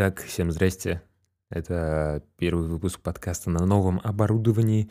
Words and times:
Итак, 0.00 0.22
всем 0.22 0.52
здрасте. 0.52 1.02
Это 1.50 2.22
первый 2.36 2.68
выпуск 2.68 3.00
подкаста 3.00 3.50
на 3.50 3.66
новом 3.66 4.00
оборудовании. 4.04 4.88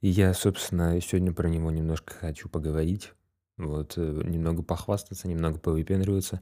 И 0.00 0.08
я, 0.08 0.32
собственно, 0.32 0.98
сегодня 1.02 1.34
про 1.34 1.46
него 1.46 1.70
немножко 1.70 2.14
хочу 2.14 2.48
поговорить. 2.48 3.12
Вот, 3.58 3.98
э, 3.98 4.22
немного 4.24 4.62
похвастаться, 4.62 5.28
немного 5.28 5.58
повыпендриваться. 5.58 6.40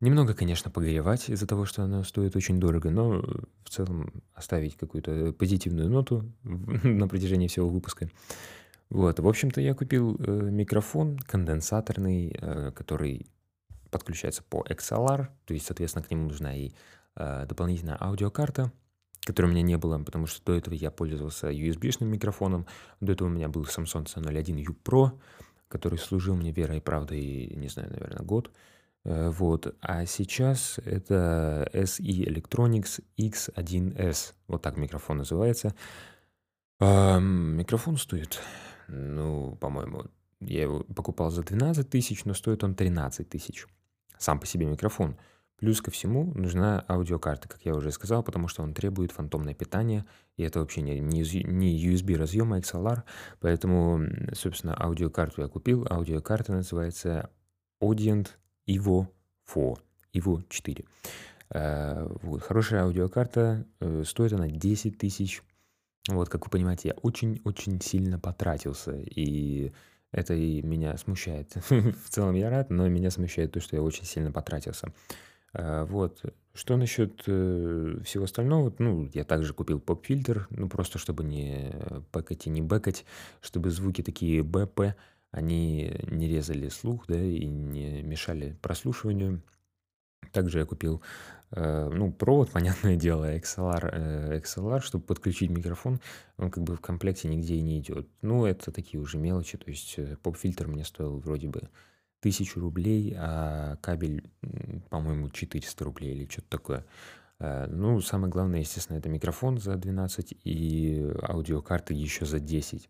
Немного, 0.00 0.34
конечно, 0.34 0.68
погоревать 0.68 1.30
из-за 1.30 1.46
того, 1.46 1.64
что 1.64 1.84
оно 1.84 2.02
стоит 2.02 2.34
очень 2.34 2.58
дорого, 2.58 2.90
но 2.90 3.22
в 3.62 3.70
целом 3.70 4.24
оставить 4.32 4.76
какую-то 4.76 5.32
позитивную 5.32 5.88
ноту 5.88 6.28
на 6.42 7.06
протяжении 7.06 7.46
всего 7.46 7.68
выпуска. 7.68 8.10
Вот, 8.90 9.20
в 9.20 9.28
общем-то, 9.28 9.60
я 9.60 9.74
купил 9.74 10.16
э, 10.18 10.48
микрофон 10.50 11.20
конденсаторный, 11.20 12.36
э, 12.36 12.72
который 12.74 13.28
подключается 13.92 14.42
по 14.42 14.66
XLR, 14.68 15.28
то 15.44 15.54
есть, 15.54 15.66
соответственно, 15.66 16.04
к 16.04 16.10
нему 16.10 16.24
нужна 16.24 16.52
и 16.56 16.72
дополнительная 17.16 17.96
аудиокарта, 18.00 18.72
которой 19.24 19.46
у 19.46 19.50
меня 19.50 19.62
не 19.62 19.76
было, 19.76 19.98
потому 19.98 20.26
что 20.26 20.44
до 20.44 20.54
этого 20.58 20.74
я 20.74 20.90
пользовался 20.90 21.50
USB-шным 21.50 22.06
микрофоном, 22.06 22.66
до 23.00 23.12
этого 23.12 23.28
у 23.28 23.30
меня 23.30 23.48
был 23.48 23.62
Samsung 23.62 24.04
C01U 24.04 24.76
Pro, 24.84 25.18
который 25.68 25.98
служил 25.98 26.36
мне 26.36 26.52
верой 26.52 26.78
и 26.78 26.80
правдой, 26.80 27.52
не 27.56 27.68
знаю, 27.68 27.90
наверное, 27.90 28.24
год. 28.24 28.50
Э, 29.04 29.30
вот. 29.30 29.74
А 29.80 30.06
сейчас 30.06 30.78
это 30.84 31.68
SE 31.72 32.02
Electronics 32.02 33.02
X1S. 33.18 34.34
Вот 34.48 34.62
так 34.62 34.76
микрофон 34.76 35.18
называется. 35.18 35.74
Микрофон 36.80 37.96
стоит, 37.96 38.40
ну, 38.88 39.56
по-моему, 39.56 40.06
я 40.40 40.62
его 40.62 40.80
покупал 40.80 41.30
за 41.30 41.42
12 41.42 41.88
тысяч, 41.88 42.24
но 42.24 42.34
стоит 42.34 42.64
он 42.64 42.74
13 42.74 43.28
тысяч. 43.28 43.66
Сам 44.18 44.40
по 44.40 44.46
себе 44.46 44.66
микрофон. 44.66 45.16
Плюс 45.56 45.80
ко 45.80 45.90
всему 45.90 46.32
нужна 46.34 46.84
аудиокарта, 46.88 47.48
как 47.48 47.64
я 47.64 47.74
уже 47.74 47.92
сказал, 47.92 48.22
потому 48.22 48.48
что 48.48 48.62
он 48.62 48.74
требует 48.74 49.12
фантомное 49.12 49.54
питание, 49.54 50.04
и 50.36 50.42
это 50.42 50.58
вообще 50.58 50.82
не, 50.82 50.98
не, 50.98 51.22
USB 51.22 52.16
разъем, 52.16 52.52
а 52.52 52.58
XLR, 52.58 53.02
поэтому, 53.40 54.00
собственно, 54.34 54.76
аудиокарту 54.78 55.42
я 55.42 55.48
купил. 55.48 55.86
Аудиокарта 55.88 56.52
называется 56.52 57.30
Audient 57.80 58.28
Evo 58.68 59.06
4, 59.46 59.76
Evo 60.12 60.42
4. 60.48 60.84
Э, 61.50 62.08
вот, 62.22 62.42
хорошая 62.42 62.82
аудиокарта, 62.82 63.64
э, 63.80 64.02
стоит 64.04 64.32
она 64.32 64.48
10 64.48 64.98
тысяч. 64.98 65.42
Вот, 66.08 66.28
как 66.28 66.46
вы 66.46 66.50
понимаете, 66.50 66.88
я 66.88 66.94
очень-очень 66.94 67.80
сильно 67.80 68.18
потратился, 68.18 68.92
и 68.96 69.72
это 70.10 70.34
и 70.34 70.62
меня 70.62 70.96
смущает. 70.96 71.54
В 71.70 72.08
целом 72.08 72.34
я 72.34 72.50
рад, 72.50 72.70
но 72.70 72.88
меня 72.88 73.10
смущает 73.10 73.52
то, 73.52 73.60
что 73.60 73.76
я 73.76 73.82
очень 73.82 74.04
сильно 74.04 74.32
потратился. 74.32 74.92
Э, 75.54 75.84
вот. 75.84 76.22
Что 76.52 76.76
насчет 76.76 77.22
э, 77.26 77.96
всего 78.04 78.24
остального? 78.24 78.72
Ну, 78.78 79.08
я 79.12 79.24
также 79.24 79.54
купил 79.54 79.80
поп-фильтр, 79.80 80.46
ну, 80.50 80.68
просто 80.68 80.98
чтобы 80.98 81.24
не 81.24 81.74
бэкать 82.12 82.46
и 82.46 82.50
не 82.50 82.62
бэкать, 82.62 83.04
чтобы 83.40 83.70
звуки 83.70 84.02
такие 84.02 84.42
БП, 84.44 84.94
они 85.32 85.92
не 86.08 86.28
резали 86.28 86.68
слух, 86.68 87.06
да, 87.08 87.20
и 87.20 87.46
не 87.46 88.02
мешали 88.02 88.56
прослушиванию. 88.62 89.42
Также 90.30 90.60
я 90.60 90.64
купил, 90.64 91.02
э, 91.50 91.90
ну, 91.92 92.12
провод, 92.12 92.50
понятное 92.52 92.94
дело, 92.94 93.36
XLR, 93.36 93.90
э, 93.92 94.38
XLR, 94.38 94.80
чтобы 94.80 95.04
подключить 95.04 95.50
микрофон, 95.50 96.00
он 96.36 96.52
как 96.52 96.62
бы 96.62 96.76
в 96.76 96.80
комплекте 96.80 97.26
нигде 97.26 97.56
и 97.56 97.62
не 97.62 97.80
идет. 97.80 98.08
Ну, 98.22 98.46
это 98.46 98.70
такие 98.70 99.00
уже 99.00 99.18
мелочи, 99.18 99.58
то 99.58 99.68
есть 99.68 99.98
поп-фильтр 100.22 100.68
мне 100.68 100.84
стоил 100.84 101.18
вроде 101.18 101.48
бы 101.48 101.68
тысячу 102.24 102.58
рублей, 102.58 103.14
а 103.18 103.76
кабель, 103.82 104.30
по-моему, 104.88 105.28
400 105.28 105.84
рублей 105.84 106.14
или 106.14 106.26
что-то 106.26 106.48
такое. 106.48 106.86
Э, 107.38 107.66
ну, 107.66 108.00
самое 108.00 108.32
главное, 108.32 108.60
естественно, 108.60 108.96
это 108.96 109.10
микрофон 109.10 109.58
за 109.58 109.76
12 109.76 110.32
и 110.42 111.06
аудиокарты 111.22 111.92
еще 111.92 112.24
за 112.24 112.40
10. 112.40 112.88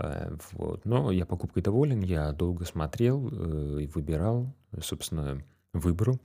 Э, 0.00 0.36
вот. 0.50 0.84
Но 0.84 1.12
я 1.12 1.26
покупкой 1.26 1.62
доволен, 1.62 2.00
я 2.00 2.32
долго 2.32 2.64
смотрел 2.64 3.28
э, 3.30 3.82
и 3.82 3.86
выбирал, 3.86 4.52
собственно, 4.80 5.40
выбрал, 5.72 6.20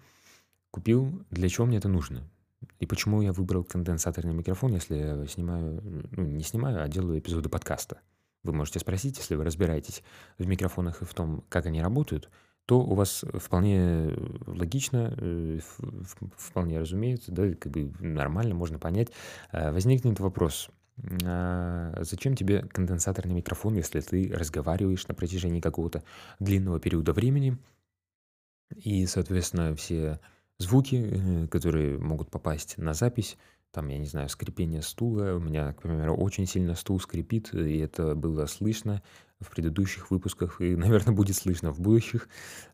купил, 0.71 1.23
для 1.29 1.47
чего 1.47 1.67
мне 1.67 1.77
это 1.77 1.89
нужно. 1.89 2.23
И 2.79 2.87
почему 2.87 3.21
я 3.21 3.33
выбрал 3.33 3.63
конденсаторный 3.63 4.33
микрофон, 4.33 4.73
если 4.73 4.95
я 4.95 5.27
снимаю, 5.27 5.79
ну, 6.09 6.23
не 6.23 6.43
снимаю, 6.43 6.83
а 6.83 6.87
делаю 6.87 7.19
эпизоды 7.19 7.49
подкаста. 7.49 7.99
Вы 8.43 8.53
можете 8.53 8.79
спросить, 8.79 9.17
если 9.17 9.35
вы 9.35 9.43
разбираетесь 9.43 10.03
в 10.37 10.47
микрофонах 10.47 11.01
и 11.01 11.05
в 11.05 11.13
том, 11.13 11.43
как 11.49 11.65
они 11.65 11.81
работают, 11.81 12.29
то 12.65 12.79
у 12.79 12.93
вас 12.95 13.25
вполне 13.33 14.15
логично, 14.45 15.13
э, 15.17 15.59
вполне 16.37 16.79
разумеется, 16.79 17.31
да, 17.31 17.53
как 17.53 17.71
бы 17.71 17.91
нормально, 17.99 18.55
можно 18.55 18.79
понять, 18.79 19.09
э, 19.51 19.71
возникнет 19.71 20.19
вопрос, 20.19 20.69
а 21.23 21.93
зачем 22.01 22.35
тебе 22.35 22.61
конденсаторный 22.63 23.33
микрофон, 23.33 23.75
если 23.75 23.99
ты 24.01 24.31
разговариваешь 24.33 25.07
на 25.07 25.13
протяжении 25.13 25.59
какого-то 25.59 26.03
длинного 26.39 26.79
периода 26.79 27.13
времени, 27.13 27.57
и, 28.75 29.05
соответственно, 29.05 29.75
все 29.75 30.19
звуки, 30.57 30.95
э, 30.95 31.47
которые 31.47 31.97
могут 31.97 32.29
попасть 32.29 32.77
на 32.77 32.93
запись, 32.93 33.37
там, 33.71 33.87
я 33.87 33.97
не 33.97 34.05
знаю, 34.05 34.29
скрипение 34.29 34.81
стула. 34.81 35.35
У 35.35 35.39
меня, 35.39 35.73
к 35.73 35.81
примеру, 35.81 36.15
очень 36.15 36.45
сильно 36.45 36.75
стул 36.75 36.99
скрипит, 36.99 37.53
и 37.53 37.77
это 37.77 38.15
было 38.15 38.45
слышно 38.45 39.01
в 39.41 39.49
предыдущих 39.49 40.11
выпусках, 40.11 40.61
и, 40.61 40.75
наверное, 40.75 41.13
будет 41.13 41.35
слышно 41.35 41.71
в 41.71 41.79
будущих. 41.79 42.27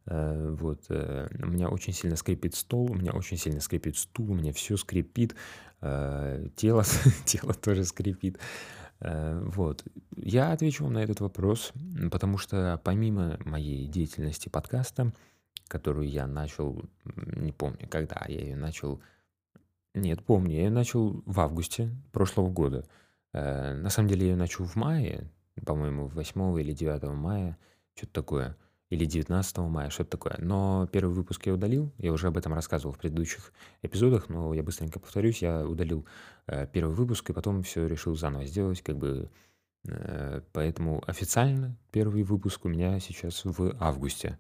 Э, 0.05 0.55
вот. 0.59 0.85
Э, 0.89 1.27
у 1.41 1.47
меня 1.47 1.69
очень 1.69 1.93
сильно 1.93 2.15
скрипит 2.15 2.55
стол, 2.55 2.91
у 2.91 2.95
меня 2.95 3.13
очень 3.13 3.37
сильно 3.37 3.61
скрипит 3.61 3.97
стул, 3.97 4.31
у 4.31 4.35
меня 4.35 4.53
все 4.53 4.77
скрипит, 4.77 5.35
э, 5.81 6.49
тело, 6.55 6.83
тело 7.25 7.53
тоже 7.53 7.83
скрипит. 7.85 8.39
Вот. 8.99 9.85
Я 10.15 10.53
отвечу 10.53 10.83
вам 10.83 10.93
на 10.93 11.03
этот 11.03 11.19
вопрос, 11.19 11.71
потому 12.11 12.39
что 12.39 12.81
помимо 12.83 13.37
моей 13.45 13.85
деятельности 13.85 14.49
подкаста, 14.49 15.13
которую 15.67 16.09
я 16.09 16.25
начал, 16.25 16.83
не 17.05 17.51
помню, 17.51 17.87
когда 17.91 18.25
я 18.27 18.39
ее 18.39 18.55
начал 18.55 18.99
нет, 19.97 20.23
помню. 20.23 20.63
Я 20.63 20.71
начал 20.71 21.21
в 21.25 21.39
августе 21.39 21.89
прошлого 22.11 22.49
года. 22.49 22.85
Э, 23.33 23.73
на 23.73 23.89
самом 23.89 24.09
деле 24.09 24.29
я 24.29 24.35
начал 24.35 24.65
в 24.65 24.75
мае, 24.75 25.29
по-моему, 25.65 26.07
8 26.07 26.59
или 26.59 26.71
9 26.71 27.03
мая, 27.13 27.57
что-то 27.95 28.13
такое. 28.13 28.57
Или 28.89 29.05
19 29.05 29.57
мая, 29.57 29.89
что-то 29.89 30.11
такое. 30.11 30.35
Но 30.37 30.87
первый 30.91 31.13
выпуск 31.13 31.45
я 31.45 31.53
удалил. 31.53 31.91
Я 31.97 32.13
уже 32.13 32.27
об 32.27 32.37
этом 32.37 32.53
рассказывал 32.53 32.93
в 32.93 32.97
предыдущих 32.97 33.51
эпизодах, 33.81 34.29
но 34.29 34.53
я 34.53 34.63
быстренько 34.63 34.99
повторюсь. 34.99 35.41
Я 35.41 35.65
удалил 35.65 36.05
э, 36.47 36.67
первый 36.71 36.95
выпуск 36.95 37.29
и 37.29 37.33
потом 37.33 37.63
все 37.63 37.85
решил 37.85 38.15
заново 38.15 38.45
сделать. 38.45 38.81
Как 38.81 38.97
бы, 38.97 39.29
э, 39.87 40.41
поэтому 40.53 41.03
официально 41.05 41.75
первый 41.91 42.23
выпуск 42.23 42.63
у 42.63 42.69
меня 42.69 42.99
сейчас 43.01 43.43
в 43.43 43.75
августе. 43.79 44.39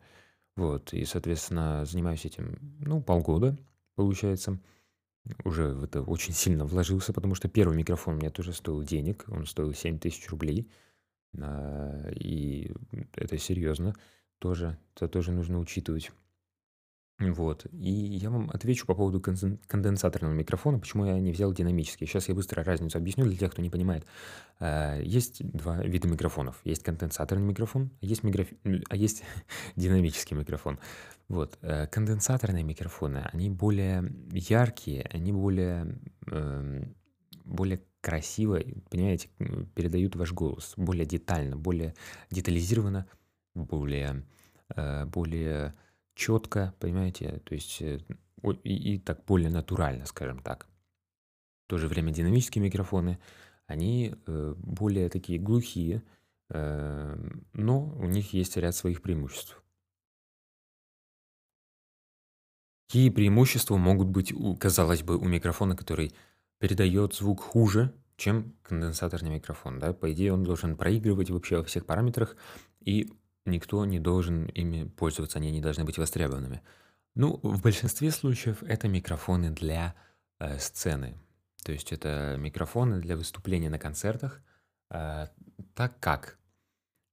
Вот. 0.55 0.93
И, 0.93 1.03
соответственно, 1.03 1.83
занимаюсь 1.85 2.25
этим, 2.25 2.57
ну, 2.79 3.01
полгода, 3.01 3.57
получается 3.95 4.59
уже 5.43 5.73
в 5.73 5.83
это 5.83 6.01
очень 6.01 6.33
сильно 6.33 6.65
вложился, 6.65 7.13
потому 7.13 7.35
что 7.35 7.47
первый 7.47 7.77
микрофон 7.77 8.17
меня 8.17 8.29
тоже 8.29 8.53
стоил 8.53 8.83
денег, 8.83 9.25
он 9.27 9.45
стоил 9.45 9.73
7 9.73 9.99
тысяч 9.99 10.29
рублей, 10.29 10.69
а, 11.39 12.09
и 12.11 12.71
это 13.15 13.37
серьезно 13.37 13.95
тоже, 14.39 14.77
это 14.95 15.07
тоже 15.07 15.31
нужно 15.31 15.59
учитывать. 15.59 16.11
Вот. 17.19 17.65
И 17.71 17.89
я 17.89 18.29
вам 18.29 18.51
отвечу 18.51 18.85
по 18.85 18.93
поводу 18.93 19.19
конденсаторного 19.19 20.33
микрофона, 20.33 20.77
почему 20.77 21.05
я 21.05 21.19
не 21.19 21.31
взял 21.31 21.51
динамический. 21.51 22.05
Сейчас 22.05 22.29
я 22.29 22.35
быстро 22.35 22.63
разницу 22.63 22.97
объясню 22.97 23.25
для 23.25 23.35
тех, 23.35 23.51
кто 23.51 23.63
не 23.63 23.71
понимает. 23.71 24.05
А, 24.59 24.99
есть 24.99 25.43
два 25.43 25.81
вида 25.83 26.07
микрофонов. 26.07 26.61
Есть 26.63 26.83
конденсаторный 26.83 27.45
микрофон, 27.47 27.89
а 28.01 28.05
есть, 28.05 28.23
микроф... 28.23 28.47
а 28.89 28.95
есть 28.95 29.23
динамический 29.75 30.37
микрофон. 30.37 30.77
Вот. 31.29 31.57
Э, 31.61 31.87
конденсаторные 31.87 32.63
микрофоны, 32.63 33.29
они 33.33 33.49
более 33.49 34.13
яркие, 34.31 35.03
они 35.11 35.33
более, 35.33 35.99
эм, 36.27 36.95
более 37.43 37.83
красиво, 38.01 38.61
понимаете, 38.89 39.29
передают 39.75 40.15
ваш 40.15 40.31
голос, 40.31 40.73
более 40.77 41.05
детально, 41.05 41.57
более 41.57 41.95
детализированно, 42.31 43.07
более, 43.55 44.25
э, 44.75 45.05
более 45.05 45.73
четко, 46.15 46.73
понимаете, 46.79 47.41
то 47.43 47.53
есть 47.55 47.81
э, 47.81 47.99
и, 48.63 48.95
и 48.95 48.99
так 48.99 49.25
более 49.25 49.49
натурально, 49.49 50.05
скажем 50.05 50.39
так. 50.39 50.67
В 51.65 51.69
то 51.69 51.77
же 51.77 51.89
время 51.89 52.13
динамические 52.13 52.63
микрофоны, 52.63 53.19
они 53.65 54.15
более 54.25 55.09
такие 55.09 55.37
глухие, 55.37 56.01
но 56.47 57.43
у 57.53 58.05
них 58.05 58.31
есть 58.31 58.55
ряд 58.55 58.73
своих 58.73 59.01
преимуществ. 59.01 59.61
Какие 62.87 63.09
преимущества 63.09 63.75
могут 63.75 64.07
быть, 64.07 64.33
казалось 64.59 65.03
бы, 65.03 65.17
у 65.17 65.25
микрофона, 65.25 65.75
который 65.75 66.13
передает 66.57 67.13
звук 67.13 67.41
хуже, 67.41 67.93
чем 68.15 68.55
конденсаторный 68.63 69.29
микрофон? 69.29 69.77
Да? 69.79 69.91
По 69.91 70.11
идее, 70.13 70.33
он 70.33 70.45
должен 70.45 70.77
проигрывать 70.77 71.29
вообще 71.29 71.57
во 71.57 71.63
всех 71.65 71.85
параметрах, 71.85 72.37
и 72.79 73.11
никто 73.45 73.83
не 73.85 73.99
должен 73.99 74.45
ими 74.45 74.85
пользоваться, 74.85 75.37
они 75.37 75.51
не 75.51 75.59
должны 75.59 75.83
быть 75.83 75.97
востребованными. 75.97 76.61
Ну, 77.13 77.39
в 77.43 77.61
большинстве 77.61 78.09
случаев 78.11 78.63
это 78.63 78.87
микрофоны 78.87 79.51
для 79.51 79.93
э, 80.39 80.57
сцены. 80.59 81.17
То 81.65 81.73
есть 81.73 81.91
это 81.91 82.37
микрофоны 82.39 83.01
для 83.01 83.17
выступления 83.17 83.69
на 83.69 83.79
концертах, 83.79 84.41
э, 84.91 85.27
так 85.73 85.99
как 85.99 86.37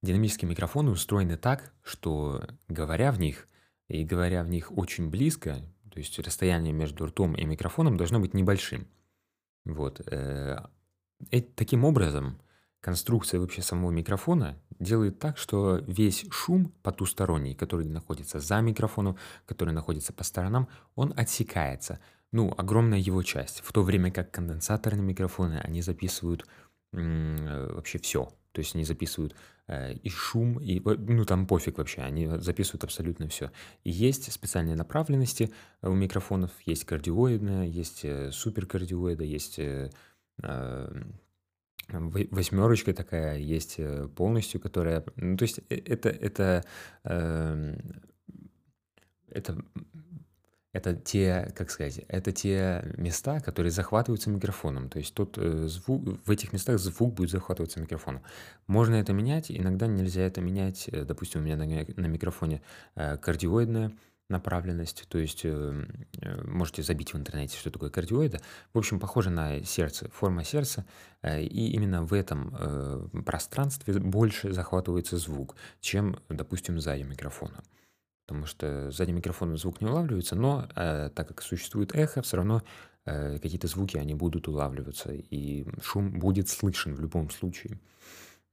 динамические 0.03 0.49
микрофоны 0.49 0.93
устроены 0.93 1.37
так, 1.37 1.73
что 1.83 2.47
говоря 2.69 3.11
в 3.11 3.19
них 3.19 3.49
и 3.89 4.05
говоря 4.05 4.43
в 4.43 4.49
них 4.49 4.77
очень 4.77 5.11
близко, 5.11 5.57
то 5.91 5.99
есть 5.99 6.19
расстояние 6.19 6.73
между 6.73 7.07
ртом 7.07 7.35
и 7.35 7.45
микрофоном 7.45 7.97
должно 7.97 8.21
быть 8.21 8.35
небольшим. 8.35 8.87
Вот. 9.65 10.01
э, 10.07 10.59
э, 11.31 11.41
таким 11.41 11.85
образом, 11.85 12.41
конструкция 12.81 13.41
вообще 13.41 13.63
самого 13.63 13.91
микрофона 13.91 14.59
делает 14.79 15.19
так, 15.19 15.39
что 15.39 15.77
весь 15.87 16.27
шум 16.31 16.73
потусторонний, 16.83 17.55
который 17.55 17.87
находится 17.87 18.41
за 18.41 18.61
микрофоном, 18.61 19.17
который 19.47 19.73
находится 19.73 20.13
по 20.13 20.25
сторонам, 20.25 20.69
он 20.95 21.15
отсекается. 21.17 22.01
Ну, 22.33 22.53
огромная 22.57 22.99
его 22.99 23.23
часть. 23.23 23.61
В 23.61 23.73
то 23.73 23.83
время 23.83 24.11
как 24.11 24.33
конденсаторные 24.33 25.05
микрофоны, 25.05 25.61
они 25.63 25.81
записывают 25.83 26.47
э, 26.93 27.73
вообще 27.75 27.99
все. 27.99 28.33
То 28.55 28.61
есть 28.61 28.77
они 28.77 28.85
записывают 28.85 29.35
э, 29.67 29.95
и 29.95 30.09
шум, 30.09 30.61
и 30.61 30.81
ну 30.81 31.25
там 31.25 31.47
пофиг 31.47 31.79
вообще, 31.79 32.03
они 32.03 32.29
записывают 32.39 32.85
абсолютно 32.85 33.27
все. 33.27 33.51
И 33.83 33.91
есть 33.91 34.33
специальные 34.33 34.77
направленности 34.77 35.53
у 35.83 35.91
микрофонов, 35.91 36.53
есть 36.65 36.85
кардиоидная, 36.85 37.67
есть 37.67 38.05
э, 38.05 38.31
суперкардиоида, 38.31 39.25
есть 39.25 39.59
э, 39.59 39.91
э 40.43 40.89
восьмерочка 41.89 42.95
такая 42.95 43.39
есть 43.39 43.75
э, 43.79 44.09
полностью, 44.17 44.61
которая, 44.61 45.05
ну, 45.17 45.37
то 45.37 45.43
есть 45.43 45.59
э, 45.69 45.77
это 45.77 46.09
это 46.09 46.65
э, 47.03 47.77
это 49.29 49.65
это 50.75 50.95
те, 50.95 51.51
как 51.57 51.71
сказать, 51.71 52.01
это 52.09 52.33
те 52.33 52.85
места, 52.99 53.41
которые 53.41 53.71
захватываются 53.73 54.29
микрофоном. 54.29 54.91
То 54.91 54.99
есть 54.99 55.15
тут 55.15 55.39
э, 55.39 55.67
звук, 55.69 56.21
в 56.27 56.31
этих 56.31 56.53
местах 56.53 56.79
звук 56.79 57.15
будет 57.15 57.31
захватываться 57.31 57.81
микрофоном. 57.81 58.23
Можно 58.67 58.97
это 58.97 59.15
менять, 59.15 59.51
иногда 59.51 59.87
нельзя 59.87 60.21
это 60.21 60.43
менять. 60.43 60.91
Допустим, 60.93 61.41
у 61.41 61.45
меня 61.45 61.57
на, 61.57 61.65
на 61.65 62.07
микрофоне 62.07 62.61
кардиоидная 62.95 63.93
направленность, 64.29 65.05
то 65.09 65.19
есть 65.19 65.45
э, 65.45 65.87
э, 66.21 66.43
можете 66.45 66.83
забить 66.83 67.13
в 67.13 67.17
интернете, 67.17 67.59
что 67.59 67.71
такое 67.71 67.91
кардиоида. 67.91 68.41
В 68.73 68.79
общем, 68.79 68.99
похоже 68.99 69.31
на 69.31 69.63
сердце, 69.65 70.09
форма 70.11 70.45
сердца, 70.45 70.87
э, 71.23 71.43
и 71.43 71.73
именно 71.73 72.05
в 72.05 72.15
этом 72.15 72.55
э, 72.59 73.07
пространстве 73.25 73.95
больше 73.95 74.53
захватывается 74.53 75.19
звук, 75.19 75.57
чем, 75.81 76.17
допустим, 76.29 76.81
сзади 76.81 77.03
микрофона. 77.03 77.63
Потому 78.27 78.47
что 78.47 78.91
сзади 78.91 79.11
микрофона 79.11 79.57
звук 79.57 79.81
не 79.81 79.87
улавливается, 79.87 80.35
но 80.35 80.67
э, 80.75 81.11
так 81.15 81.29
как 81.29 81.43
существует 81.43 81.95
эхо, 81.95 82.23
все 82.23 82.39
равно 82.39 82.63
э, 83.05 83.39
какие-то 83.39 83.67
звуки, 83.67 83.99
они 83.99 84.15
будут 84.15 84.49
улавливаться, 84.49 85.13
и 85.13 85.67
шум 85.83 86.19
будет 86.19 86.49
слышен 86.49 86.95
в 86.95 87.01
любом 87.01 87.31
случае. 87.31 87.79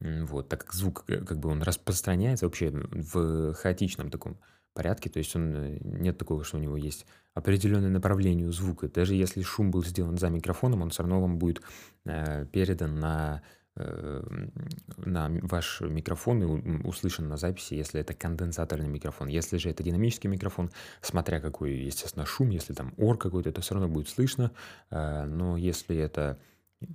Вот, 0.02 0.50
так 0.50 0.66
как 0.66 0.74
звук, 0.74 1.06
э, 1.08 1.24
как 1.24 1.40
бы 1.40 1.50
он 1.50 1.62
распространяется 1.62 2.46
вообще 2.46 2.72
в 2.72 3.54
хаотичном 3.54 4.10
таком 4.10 4.38
порядке, 4.74 5.10
то 5.10 5.20
есть 5.20 5.36
он 5.36 5.56
э, 5.56 5.78
нет 5.82 6.18
такого, 6.18 6.44
что 6.44 6.58
у 6.58 6.60
него 6.60 6.76
есть 6.76 7.06
определенное 7.34 7.90
направление 7.90 8.48
у 8.48 8.52
звука. 8.52 8.90
Даже 8.90 9.16
если 9.16 9.42
шум 9.42 9.72
был 9.72 9.84
сделан 9.84 10.18
за 10.18 10.30
микрофоном, 10.30 10.82
он 10.82 10.90
все 10.90 11.04
равно 11.04 11.22
вам 11.22 11.38
будет 11.38 11.62
э, 12.06 12.46
передан 12.48 12.96
на, 12.96 13.42
на 14.98 15.30
ваш 15.42 15.82
микрофон 15.82 16.44
и 16.44 16.88
услышан 16.88 17.28
на 17.28 17.38
записи, 17.38 17.74
если 17.74 18.02
это 18.02 18.14
конденсаторный 18.14 18.88
микрофон. 18.88 19.28
Если 19.28 19.58
же 19.58 19.70
это 19.70 19.84
динамический 19.84 20.30
микрофон, 20.30 20.72
смотря 21.02 21.40
какой, 21.40 21.74
естественно, 21.74 22.26
шум, 22.26 22.50
если 22.50 22.74
там 22.74 22.94
ор 22.98 23.18
какой-то, 23.18 23.50
это 23.50 23.62
все 23.62 23.76
равно 23.76 23.90
будет 23.90 24.10
слышно. 24.10 24.52
Э, 24.90 25.26
но 25.26 25.58
если 25.58 25.96
это 25.98 26.40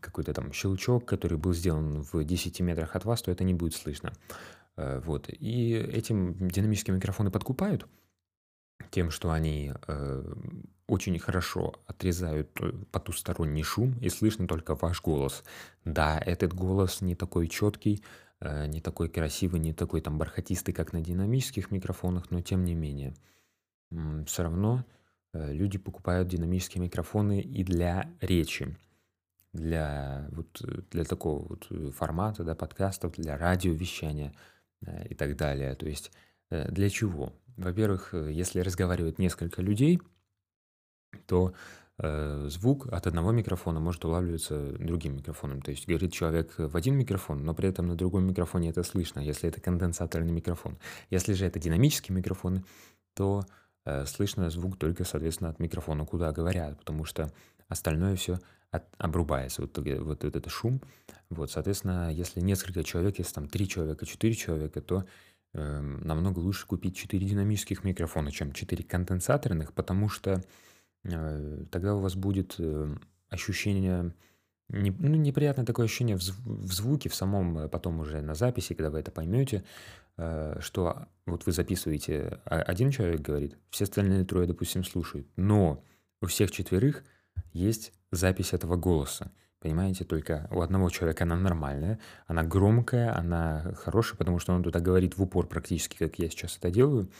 какой-то 0.01 0.33
там 0.33 0.53
щелчок, 0.53 1.05
который 1.05 1.39
был 1.39 1.53
сделан 1.55 2.03
в 2.03 2.25
10 2.25 2.61
метрах 2.61 2.97
от 2.97 3.05
вас, 3.05 3.23
то 3.23 3.31
это 3.31 3.45
не 3.45 3.55
будет 3.55 3.75
слышно. 3.75 4.13
Э, 4.77 5.01
вот. 5.05 5.29
И 5.29 5.73
этим 5.73 6.49
динамические 6.49 6.97
микрофоны 6.97 7.31
подкупают 7.31 7.87
тем, 8.91 9.11
что 9.11 9.31
они 9.31 9.73
э, 9.87 10.35
очень 10.87 11.19
хорошо 11.19 11.75
отрезают 11.87 12.51
э, 12.61 12.73
потусторонний 12.93 13.63
шум, 13.63 13.99
и 14.01 14.09
слышно 14.09 14.47
только 14.47 14.75
ваш 14.75 15.03
голос. 15.03 15.43
Да, 15.85 16.19
этот 16.19 16.55
голос 16.55 17.01
не 17.01 17.15
такой 17.17 17.49
четкий, 17.49 18.05
э, 18.41 18.67
не 18.67 18.81
такой 18.81 19.09
красивый, 19.09 19.61
не 19.61 19.73
такой 19.73 20.01
там 20.01 20.19
бархатистый, 20.19 20.73
как 20.73 20.93
на 20.93 21.01
динамических 21.01 21.71
микрофонах, 21.71 22.31
но 22.31 22.41
тем 22.41 22.65
не 22.65 22.75
менее. 22.75 23.15
Все 24.27 24.45
равно 24.45 24.85
э, 25.33 25.53
люди 25.53 25.79
покупают 25.79 26.29
динамические 26.29 26.83
микрофоны 26.83 27.41
и 27.41 27.65
для 27.65 28.09
речи 28.21 28.77
для, 29.53 30.29
вот, 30.33 30.61
для 30.91 31.05
такого 31.05 31.49
вот 31.49 31.95
формата, 31.95 32.45
да, 32.45 32.55
подкастов, 32.55 33.15
для 33.15 33.39
радиовещания 33.39 34.35
и 35.09 35.15
так 35.15 35.35
далее. 35.35 35.75
То 35.77 35.87
есть 35.87 36.13
для 36.51 36.91
чего? 36.91 37.33
Во-первых, 37.57 38.13
если 38.13 38.61
разговаривают 38.61 39.19
несколько 39.19 39.63
людей, 39.63 40.03
то 41.27 41.55
э, 41.99 42.47
звук 42.51 42.87
от 42.93 43.07
одного 43.07 43.33
микрофона 43.33 43.81
может 43.81 44.05
улавливаться 44.05 44.73
другим 44.79 45.17
микрофоном. 45.17 45.63
То 45.63 45.71
есть 45.71 45.87
говорит 45.87 46.13
человек 46.13 46.55
в 46.59 46.77
один 46.77 46.97
микрофон, 46.97 47.45
но 47.45 47.55
при 47.55 47.69
этом 47.69 47.87
на 47.87 47.97
другом 47.97 48.25
микрофоне 48.25 48.71
это 48.71 48.83
слышно, 48.83 49.21
если 49.21 49.49
это 49.49 49.61
конденсаторный 49.61 50.33
микрофон. 50.33 50.79
Если 51.11 51.33
же 51.33 51.47
это 51.47 51.59
динамические 51.59 52.17
микрофоны, 52.17 52.65
то 53.15 53.45
э, 53.85 54.05
слышно 54.07 54.51
звук 54.51 54.79
только, 54.79 55.05
соответственно, 55.05 55.51
от 55.51 55.61
микрофона, 55.61 56.05
куда 56.05 56.33
говорят, 56.33 56.79
потому 56.79 57.05
что 57.05 57.33
остальное 57.69 58.17
все 58.17 58.39
от, 58.71 58.85
обрубается, 58.99 59.63
вот, 59.63 59.77
вот, 59.79 60.23
вот 60.23 60.25
этот 60.25 60.51
шум. 60.51 60.81
Вот, 61.31 61.51
соответственно, 61.51 62.13
если 62.13 62.41
несколько 62.41 62.85
человек, 62.85 63.19
если 63.19 63.35
там 63.35 63.49
три 63.49 63.69
человека, 63.69 64.07
четыре 64.07 64.35
человека, 64.35 64.81
то 64.81 65.05
э, 65.55 65.81
намного 65.81 66.39
лучше 66.39 66.67
купить 66.67 66.97
четыре 66.97 67.27
динамических 67.27 67.85
микрофона, 67.85 68.31
чем 68.31 68.53
четыре 68.53 68.85
конденсаторных, 68.85 69.73
потому 69.73 70.09
что 70.09 70.43
тогда 71.71 71.95
у 71.95 72.01
вас 72.01 72.15
будет 72.15 72.57
э, 72.59 72.95
ощущение, 73.29 74.15
ну, 74.69 75.17
неприятное 75.17 75.67
такое 75.67 75.87
ощущение 75.87 76.17
в, 76.17 76.23
в 76.23 76.73
звуке, 76.73 77.09
в 77.09 77.15
самом, 77.15 77.59
э, 77.59 77.69
потом 77.69 78.01
уже 78.01 78.21
на 78.21 78.35
записи, 78.35 78.75
когда 78.75 78.91
вы 78.91 79.01
это 79.01 79.11
поймете, 79.11 79.65
э, 80.17 80.59
что 80.61 81.07
вот 81.27 81.47
вы 81.47 81.53
записываете, 81.53 82.41
а 82.45 82.63
один 82.63 82.91
человек 82.91 83.21
говорит, 83.21 83.57
все 83.71 83.85
остальные 83.85 84.25
трое, 84.25 84.47
допустим, 84.47 84.85
слушают, 84.85 85.27
но 85.37 85.83
у 86.21 86.27
всех 86.27 86.51
четверых– 86.51 87.05
есть 87.53 87.93
запись 88.11 88.53
этого 88.53 88.77
голоса. 88.77 89.33
Понимаете, 89.61 90.05
только 90.05 90.47
у 90.51 90.61
одного 90.61 90.91
человека 90.91 91.25
она 91.25 91.37
нормальная, 91.37 91.99
она 92.27 92.45
громкая, 92.45 93.17
она 93.17 93.75
хорошая, 93.83 94.17
потому 94.17 94.39
что 94.39 94.53
он 94.53 94.63
туда 94.63 94.81
говорит 94.81 95.17
в 95.17 95.23
упор 95.23 95.47
практически, 95.47 95.97
как 95.97 96.19
я 96.19 96.29
сейчас 96.29 96.59
это 96.59 96.71
делаю. 96.71 97.11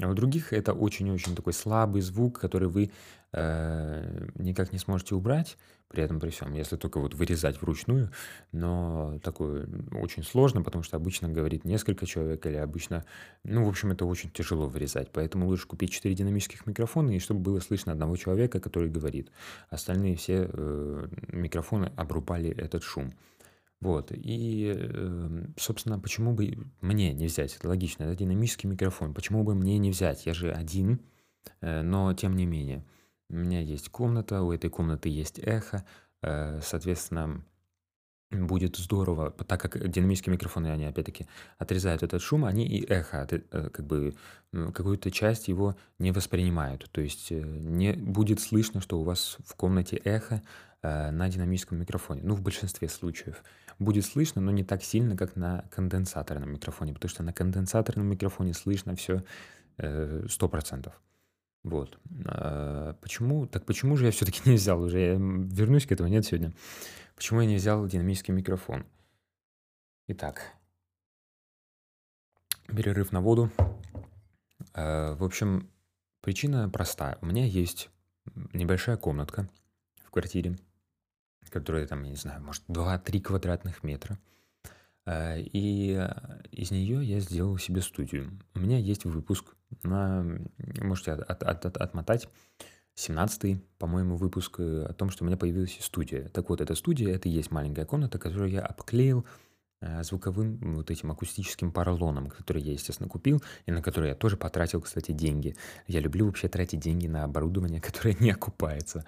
А 0.00 0.08
у 0.08 0.14
других 0.14 0.52
это 0.52 0.72
очень-очень 0.72 1.36
такой 1.36 1.52
слабый 1.52 2.02
звук, 2.02 2.40
который 2.40 2.68
вы 2.68 2.90
э, 3.32 4.28
никак 4.34 4.72
не 4.72 4.78
сможете 4.78 5.14
убрать 5.14 5.56
при 5.94 6.02
этом 6.02 6.20
при 6.20 6.30
всем, 6.30 6.52
если 6.54 6.76
только 6.76 6.98
вот 6.98 7.14
вырезать 7.14 7.62
вручную, 7.62 8.10
но 8.52 9.18
такое 9.22 9.66
очень 9.92 10.24
сложно, 10.24 10.62
потому 10.62 10.82
что 10.82 10.96
обычно 10.96 11.28
говорит 11.28 11.64
несколько 11.64 12.04
человек 12.04 12.44
или 12.46 12.56
обычно, 12.56 13.04
ну, 13.44 13.64
в 13.64 13.68
общем, 13.68 13.92
это 13.92 14.04
очень 14.04 14.30
тяжело 14.30 14.66
вырезать, 14.66 15.10
поэтому 15.12 15.46
лучше 15.46 15.68
купить 15.68 15.92
4 15.92 16.14
динамических 16.14 16.66
микрофона, 16.66 17.10
и 17.12 17.20
чтобы 17.20 17.40
было 17.40 17.60
слышно 17.60 17.92
одного 17.92 18.16
человека, 18.16 18.60
который 18.60 18.90
говорит. 18.90 19.30
Остальные 19.70 20.16
все 20.16 20.50
э, 20.52 21.08
микрофоны 21.28 21.92
обрубали 21.96 22.50
этот 22.50 22.82
шум. 22.82 23.12
Вот, 23.80 24.12
и, 24.12 24.72
э, 24.74 25.44
собственно, 25.58 25.98
почему 25.98 26.32
бы 26.32 26.56
мне 26.80 27.12
не 27.12 27.26
взять? 27.26 27.56
Это 27.56 27.68
логично, 27.68 28.04
это 28.04 28.16
динамический 28.16 28.68
микрофон. 28.68 29.12
Почему 29.12 29.44
бы 29.44 29.54
мне 29.54 29.76
не 29.78 29.90
взять? 29.90 30.24
Я 30.26 30.32
же 30.32 30.52
один, 30.52 31.00
э, 31.60 31.82
но 31.82 32.14
тем 32.14 32.34
не 32.34 32.46
менее. 32.46 32.84
У 33.28 33.34
меня 33.34 33.60
есть 33.60 33.90
комната, 33.90 34.42
у 34.42 34.52
этой 34.52 34.70
комнаты 34.70 35.10
есть 35.10 35.38
эхо, 35.38 35.84
э, 36.22 36.60
соответственно, 36.62 37.44
будет 38.30 38.76
здорово, 38.76 39.30
так 39.30 39.60
как 39.60 39.88
динамические 39.88 40.32
микрофоны, 40.32 40.68
они 40.68 40.86
опять-таки 40.86 41.26
отрезают 41.58 42.02
этот 42.02 42.22
шум, 42.22 42.44
они 42.44 42.66
и 42.66 42.84
эхо, 42.84 43.28
как 43.50 43.86
бы 43.86 44.14
какую-то 44.50 45.10
часть 45.10 45.48
его 45.48 45.76
не 45.98 46.10
воспринимают. 46.10 46.90
То 46.90 47.00
есть 47.00 47.30
не 47.30 47.92
будет 47.92 48.40
слышно, 48.40 48.80
что 48.80 48.98
у 48.98 49.04
вас 49.04 49.36
в 49.44 49.54
комнате 49.54 49.96
эхо 50.04 50.42
на 50.88 51.28
динамическом 51.28 51.78
микрофоне. 51.78 52.22
Ну, 52.24 52.34
в 52.34 52.42
большинстве 52.42 52.88
случаев 52.88 53.42
будет 53.78 54.04
слышно, 54.04 54.40
но 54.40 54.50
не 54.50 54.64
так 54.64 54.82
сильно, 54.82 55.16
как 55.16 55.36
на 55.36 55.62
конденсаторном 55.70 56.52
микрофоне, 56.52 56.92
потому 56.92 57.08
что 57.08 57.22
на 57.22 57.32
конденсаторном 57.32 58.06
микрофоне 58.06 58.54
слышно 58.54 58.94
все 58.96 59.24
э, 59.78 60.26
сто 60.28 60.48
процентов. 60.48 61.00
Вот. 61.62 61.98
А 62.26 62.94
почему? 63.00 63.46
Так 63.46 63.64
почему 63.64 63.96
же 63.96 64.06
я 64.06 64.10
все-таки 64.10 64.48
не 64.48 64.56
взял 64.56 64.80
уже? 64.82 65.00
Я 65.00 65.12
вернусь 65.14 65.86
к 65.86 65.92
этому, 65.92 66.08
нет, 66.08 66.24
сегодня. 66.24 66.52
Почему 67.16 67.40
я 67.40 67.46
не 67.46 67.56
взял 67.56 67.86
динамический 67.86 68.34
микрофон? 68.34 68.84
Итак, 70.08 70.52
перерыв 72.66 73.12
на 73.12 73.20
воду. 73.20 73.50
Э, 74.74 75.14
в 75.14 75.24
общем, 75.24 75.68
причина 76.20 76.68
простая. 76.68 77.18
У 77.20 77.26
меня 77.26 77.44
есть 77.44 77.90
небольшая 78.52 78.96
комнатка 78.96 79.48
квартире, 80.14 80.56
которая 81.50 81.86
там, 81.86 82.02
я 82.02 82.10
не 82.10 82.16
знаю, 82.16 82.42
может 82.42 82.62
2-3 82.68 83.20
квадратных 83.20 83.82
метра. 83.82 84.18
Э, 85.06 85.40
и 85.40 85.96
э, 85.98 86.10
из 86.50 86.70
нее 86.70 87.04
я 87.04 87.20
сделал 87.20 87.58
себе 87.58 87.80
студию. 87.80 88.38
У 88.54 88.60
меня 88.60 88.78
есть 88.78 89.04
выпуск 89.04 89.54
на... 89.82 90.24
Можете 90.80 91.12
от, 91.12 91.42
от, 91.42 91.66
от, 91.66 91.76
отмотать 91.76 92.28
17-й, 92.96 93.60
по-моему, 93.78 94.16
выпуск 94.16 94.60
о 94.60 94.92
том, 94.92 95.10
что 95.10 95.24
у 95.24 95.26
меня 95.26 95.36
появилась 95.36 95.78
студия. 95.80 96.28
Так 96.28 96.48
вот, 96.48 96.60
эта 96.60 96.74
студия, 96.74 97.14
это 97.14 97.28
и 97.28 97.32
есть 97.32 97.50
маленькая 97.50 97.84
комната, 97.84 98.18
которую 98.18 98.50
я 98.50 98.60
обклеил 98.60 99.26
звуковым 100.00 100.76
вот 100.76 100.90
этим 100.90 101.10
акустическим 101.10 101.70
поролоном, 101.70 102.30
который 102.30 102.62
я, 102.62 102.72
естественно, 102.72 103.08
купил, 103.08 103.42
и 103.66 103.72
на 103.72 103.82
который 103.82 104.10
я 104.10 104.14
тоже 104.14 104.38
потратил, 104.38 104.80
кстати, 104.80 105.12
деньги. 105.12 105.56
Я 105.86 106.00
люблю 106.00 106.24
вообще 106.24 106.48
тратить 106.48 106.80
деньги 106.80 107.06
на 107.06 107.24
оборудование, 107.24 107.80
которое 107.82 108.16
не 108.18 108.30
окупается. 108.30 109.04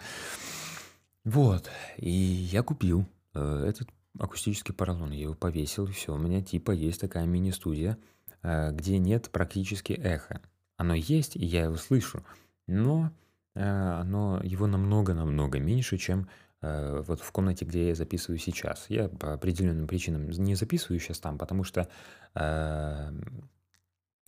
Вот, 1.27 1.69
и 1.97 2.09
я 2.09 2.63
купил 2.63 3.05
э, 3.35 3.65
этот 3.67 3.89
акустический 4.17 4.73
поролон, 4.73 5.11
я 5.11 5.23
его 5.23 5.35
повесил, 5.35 5.89
и 5.89 5.91
все, 5.91 6.15
у 6.15 6.19
меня 6.19 6.41
типа 6.41 6.71
есть 6.71 7.01
такая 7.01 7.27
мини-студия, 7.27 7.99
э, 8.45 8.71
где 8.71 8.99
нет 8.99 9.31
практически 9.31 9.93
эха. 9.93 10.41
Оно 10.77 10.95
есть, 10.95 11.35
и 11.35 11.45
я 11.45 11.65
его 11.65 11.75
слышу, 11.79 12.25
но 12.69 13.11
э, 13.57 13.61
оно, 13.61 14.41
его 14.45 14.69
намного-намного 14.69 15.59
меньше, 15.59 15.99
чем 15.99 16.29
э, 16.63 17.03
вот 17.05 17.21
в 17.21 17.33
комнате, 17.33 17.65
где 17.65 17.89
я 17.89 17.97
записываю 17.97 18.39
сейчас. 18.39 18.87
Я 18.89 19.09
по 19.09 19.33
определенным 19.33 19.89
причинам 19.89 20.31
не 20.31 20.55
записываю 20.55 21.01
сейчас 21.01 21.19
там, 21.19 21.39
потому 21.39 21.65
что 21.65 21.89
э, 22.37 23.13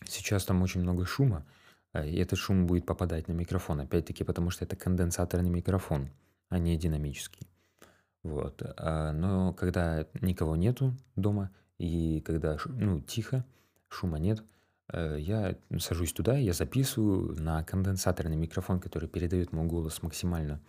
сейчас 0.05 0.45
там 0.45 0.63
очень 0.63 0.81
много 0.81 1.07
шума, 1.07 1.47
э, 1.93 2.09
и 2.09 2.19
этот 2.19 2.41
шум 2.41 2.67
будет 2.67 2.87
попадать 2.87 3.29
на 3.29 3.35
микрофон, 3.35 3.79
опять-таки, 3.79 4.25
потому 4.25 4.51
что 4.51 4.65
это 4.65 4.75
конденсаторный 4.75 5.51
микрофон 5.51 6.11
а 6.49 6.59
не 6.59 6.77
динамический. 6.77 7.49
Вот. 8.23 8.63
А, 8.77 9.13
но 9.13 9.53
когда 9.53 10.07
никого 10.21 10.57
нету 10.57 10.95
дома, 11.17 11.51
и 11.79 12.21
когда 12.21 12.57
ну, 12.67 13.01
тихо, 13.01 13.45
шума 13.89 14.19
нет, 14.19 14.43
э, 14.93 15.17
я 15.21 15.57
сажусь 15.79 16.13
туда, 16.13 16.37
я 16.37 16.53
записываю 16.53 17.41
на 17.41 17.63
конденсаторный 17.65 18.37
микрофон, 18.37 18.81
который 18.81 19.09
передает 19.09 19.53
мой 19.53 19.67
голос 19.67 20.03
максимально 20.03 20.61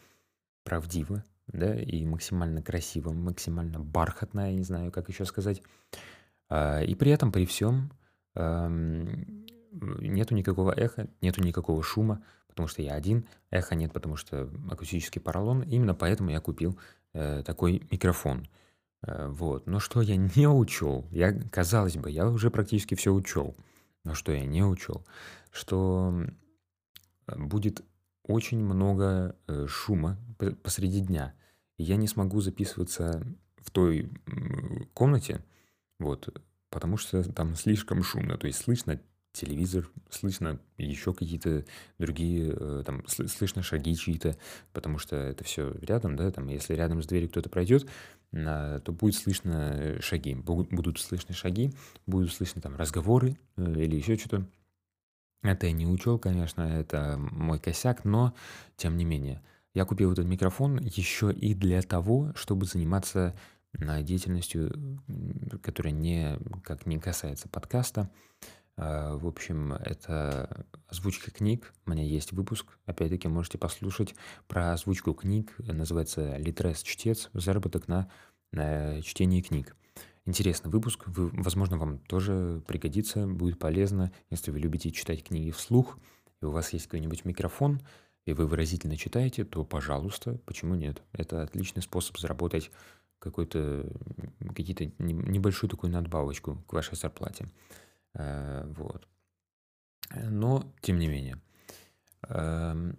правдиво, 0.64 1.24
да, 1.48 1.74
и 1.76 2.06
максимально 2.06 2.62
красиво, 2.62 3.12
максимально 3.12 3.80
бархатно, 3.80 4.52
я 4.52 4.56
не 4.56 4.64
знаю, 4.64 4.92
как 4.92 5.10
еще 5.10 5.26
сказать. 5.26 5.62
А, 6.50 6.82
и 6.82 6.94
при 6.96 7.12
этом, 7.12 7.32
при 7.32 7.46
всем, 7.46 7.92
нету 9.72 10.36
никакого 10.36 10.72
эха, 10.72 11.08
нету 11.22 11.42
никакого 11.42 11.84
шума, 11.84 12.24
потому 12.60 12.68
что 12.68 12.82
я 12.82 12.94
один, 12.96 13.25
эхо 13.51 13.74
нет, 13.74 13.94
потому 13.94 14.18
что 14.18 14.50
акустический 14.70 15.22
поролон. 15.22 15.62
Именно 15.62 15.96
поэтому 15.96 16.30
я 16.30 16.42
купил 16.42 16.78
э, 17.13 17.42
такой 17.46 17.88
микрофон. 17.89 18.50
Э, 19.01 19.30
вот. 19.30 19.66
Но 19.66 19.80
что 19.80 20.01
я 20.01 20.18
не 20.18 20.46
учел, 20.46 21.08
я, 21.12 21.32
казалось 21.32 21.96
бы, 21.96 22.12
я 22.12 22.28
уже 22.28 22.51
практически 22.51 22.96
все 22.96 23.13
учел. 23.13 23.56
Но 24.04 24.13
что 24.13 24.34
я 24.34 24.46
не 24.46 24.62
учел, 24.62 25.06
что 25.51 26.13
будет 27.28 27.82
очень 28.24 28.62
много 28.62 29.38
э, 29.48 29.66
шума 29.68 30.18
посреди 30.62 31.00
дня. 31.00 31.34
И 31.78 31.84
я 31.84 31.96
не 31.96 32.08
смогу 32.08 32.42
записываться 32.42 33.25
в 33.56 33.72
той 33.72 34.12
комнате, 34.94 35.46
вот, 35.98 36.44
потому 36.70 36.98
что 36.98 37.24
там 37.32 37.56
слишком 37.56 38.04
шумно. 38.04 38.38
То 38.38 38.48
есть 38.48 38.60
слышно 38.60 39.00
телевизор, 39.32 39.90
слышно 40.10 40.60
еще 40.78 41.14
какие-то 41.14 41.66
другие, 41.98 42.54
э, 42.56 42.84
там, 42.86 43.06
слышно 43.08 43.62
шаги 43.62 43.96
чьи-то, 43.96 44.38
потому 44.74 44.98
что 44.98 45.16
это 45.16 45.44
все 45.44 45.72
рядом, 45.82 46.16
да, 46.16 46.32
там, 46.32 46.48
если 46.48 46.74
рядом 46.74 47.02
с 47.02 47.08
дверью 47.08 47.30
кто-то 47.30 47.50
пройдет, 47.50 47.88
то 48.32 48.82
будет 48.88 49.16
слышно 49.16 49.72
э, 49.74 50.02
шаги, 50.02 50.36
будут 50.36 51.00
слышны 51.00 51.34
шаги, 51.34 51.74
будут 52.06 52.32
слышны 52.32 52.62
там 52.62 52.76
разговоры 52.76 53.38
э, 53.58 53.64
или 53.64 53.96
еще 53.96 54.18
что-то. 54.18 54.46
Это 55.42 55.68
я 55.68 55.72
не 55.72 55.88
учел, 55.88 56.20
конечно, 56.20 56.62
это 56.62 57.18
мой 57.18 57.60
косяк, 57.60 58.04
но 58.04 58.34
тем 58.76 58.98
не 58.98 59.06
менее. 59.06 59.42
Я 59.74 59.86
купил 59.86 60.12
этот 60.12 60.26
микрофон 60.26 60.80
еще 60.80 61.32
и 61.32 61.54
для 61.54 61.82
того, 61.82 62.34
чтобы 62.36 62.66
заниматься 62.66 63.36
деятельностью, 63.74 65.00
которая 65.62 65.94
не, 65.94 66.38
как 66.64 66.86
не 66.86 67.00
касается 67.00 67.48
подкаста, 67.48 68.10
в 68.80 69.28
общем, 69.28 69.74
это 69.74 70.66
озвучка 70.88 71.32
книг. 71.32 71.74
У 71.86 71.92
меня 71.92 72.04
есть 72.04 72.32
выпуск. 72.32 72.78
Опять-таки, 72.86 73.28
можете 73.28 73.58
послушать 73.58 74.16
про 74.48 74.74
озвучку 74.74 75.14
книг. 75.14 75.54
Называется 75.58 76.38
«Литрес 76.38 76.82
чтец. 76.84 77.30
Заработок 77.34 77.88
на, 77.88 78.10
на 78.52 79.02
чтении 79.02 79.42
книг». 79.42 79.76
Интересный 80.26 80.70
выпуск. 80.72 81.04
Вы, 81.08 81.30
возможно, 81.34 81.78
вам 81.78 81.98
тоже 82.00 82.62
пригодится, 82.68 83.26
будет 83.26 83.58
полезно, 83.58 84.12
если 84.30 84.52
вы 84.52 84.60
любите 84.60 84.92
читать 84.92 85.24
книги 85.24 85.50
вслух, 85.52 85.98
и 86.42 86.46
у 86.46 86.52
вас 86.52 86.72
есть 86.72 86.86
какой-нибудь 86.86 87.26
микрофон, 87.26 87.82
и 88.26 88.34
вы 88.34 88.46
выразительно 88.46 88.96
читаете, 88.96 89.44
то, 89.44 89.66
пожалуйста, 89.66 90.40
почему 90.46 90.76
нет? 90.76 91.02
Это 91.14 91.42
отличный 91.42 91.82
способ 91.82 92.18
заработать 92.20 92.70
какой-то, 93.18 93.92
какие-то 94.56 94.92
небольшую 95.00 95.70
такую 95.70 95.92
надбавочку 95.92 96.64
к 96.68 96.74
вашей 96.74 96.96
зарплате. 96.96 97.48
Э, 98.13 98.66
вот. 98.75 99.08
Но, 100.16 100.72
тем 100.82 100.98
не 101.00 101.08
менее, 101.08 101.39
эм, 102.28 102.98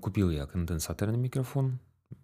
купил 0.00 0.30
я 0.30 0.46
конденсаторный 0.46 1.18
микрофон 1.18 1.80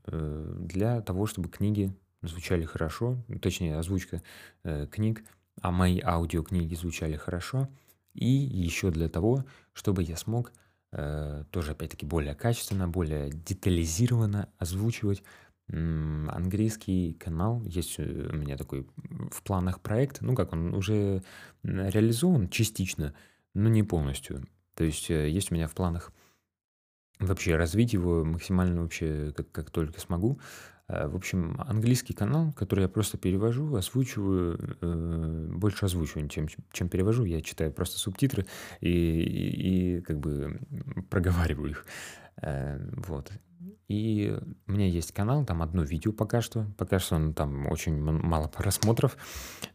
э, 0.07 0.55
для 0.61 1.01
того, 1.03 1.27
чтобы 1.27 1.49
книги 1.49 1.93
звучали 2.23 2.65
хорошо, 2.65 3.17
точнее, 3.43 3.77
озвучка 3.77 4.23
э, 4.63 4.87
книг, 4.87 5.25
а 5.61 5.73
мои 5.73 6.01
аудиокниги 6.01 6.75
звучали 6.75 7.17
хорошо, 7.17 7.69
и 8.15 8.27
еще 8.27 8.91
для 8.91 9.09
того, 9.09 9.45
чтобы 9.73 10.03
я 10.03 10.17
смог 10.17 10.53
тоже, 10.91 11.73
опять-таки, 11.73 12.07
более 12.07 12.35
качественно, 12.35 12.89
более 12.89 13.29
детализированно 13.31 14.49
озвучивать 14.57 15.23
английский 15.71 17.15
канал. 17.15 17.63
Есть 17.65 17.99
у 17.99 18.03
меня 18.03 18.57
такой 18.57 18.87
в 19.31 19.43
планах 19.43 19.81
проект. 19.81 20.21
Ну 20.21 20.35
как, 20.35 20.53
он 20.53 20.75
уже 20.75 21.23
реализован 21.63 22.49
частично, 22.49 23.15
но 23.55 23.69
не 23.69 23.83
полностью. 23.83 24.47
То 24.75 24.85
есть 24.85 25.11
э, 25.11 25.29
есть 25.29 25.51
у 25.51 25.55
меня 25.55 25.67
в 25.67 25.75
планах 25.75 26.13
вообще 27.19 27.57
развить 27.57 27.93
его 27.93 28.25
максимально 28.25 28.83
вообще 28.83 29.33
как, 29.37 29.51
как 29.51 29.71
только 29.71 30.01
смогу. 30.01 30.39
Э, 30.89 31.07
в 31.09 31.17
общем, 31.17 31.61
английский 31.67 32.15
канал, 32.15 32.53
который 32.53 32.83
я 32.83 32.89
просто 32.89 33.19
перевожу, 33.19 33.75
озвучиваю, 33.75 34.79
э, 34.81 35.47
больше 35.51 35.85
озвучиваю, 35.85 36.29
чем, 36.29 36.49
чем 36.73 36.89
перевожу. 36.89 37.25
Я 37.25 37.43
читаю 37.43 37.73
просто 37.73 37.99
субтитры 37.99 38.47
и, 38.81 38.89
и, 38.89 39.99
и 39.99 40.01
как 40.01 40.19
бы 40.19 40.61
проговариваю 41.11 41.71
их. 41.71 41.87
Э, 42.41 42.79
вот. 43.07 43.31
И 43.89 44.37
у 44.67 44.73
меня 44.73 44.87
есть 44.87 45.13
канал, 45.13 45.45
там 45.45 45.63
одно 45.63 45.83
видео 45.83 46.13
пока 46.13 46.41
что. 46.41 46.67
Пока 46.77 46.99
что 46.99 47.17
он 47.17 47.35
там 47.35 47.67
очень 47.71 47.99
мало 48.01 48.49
просмотров, 48.57 49.17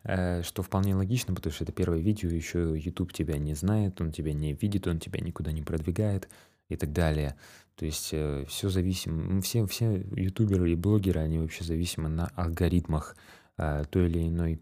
э, 0.04 0.44
что 0.44 0.62
вполне 0.62 0.96
логично, 0.96 1.34
потому 1.34 1.54
что 1.54 1.64
это 1.64 1.74
первое 1.74 2.00
видео, 2.00 2.30
еще 2.30 2.74
YouTube 2.78 3.14
тебя 3.14 3.38
не 3.38 3.56
знает, 3.56 4.00
он 4.02 4.12
тебя 4.12 4.34
не 4.34 4.54
видит, 4.54 4.88
он 4.88 5.00
тебя 5.00 5.20
никуда 5.20 5.52
не 5.52 5.62
продвигает 5.62 6.30
и 6.70 6.76
так 6.76 6.94
далее. 6.94 7.36
То 7.76 7.86
есть 7.86 8.10
э, 8.14 8.46
все 8.48 8.70
зависимо, 8.70 9.42
все, 9.42 9.66
все 9.66 10.06
ютуберы 10.16 10.72
и 10.72 10.76
блогеры, 10.76 11.22
они 11.22 11.40
вообще 11.40 11.64
зависимы 11.64 12.10
на 12.10 12.28
алгоритмах 12.36 13.16
той 13.56 14.08
или 14.08 14.30
иной 14.30 14.60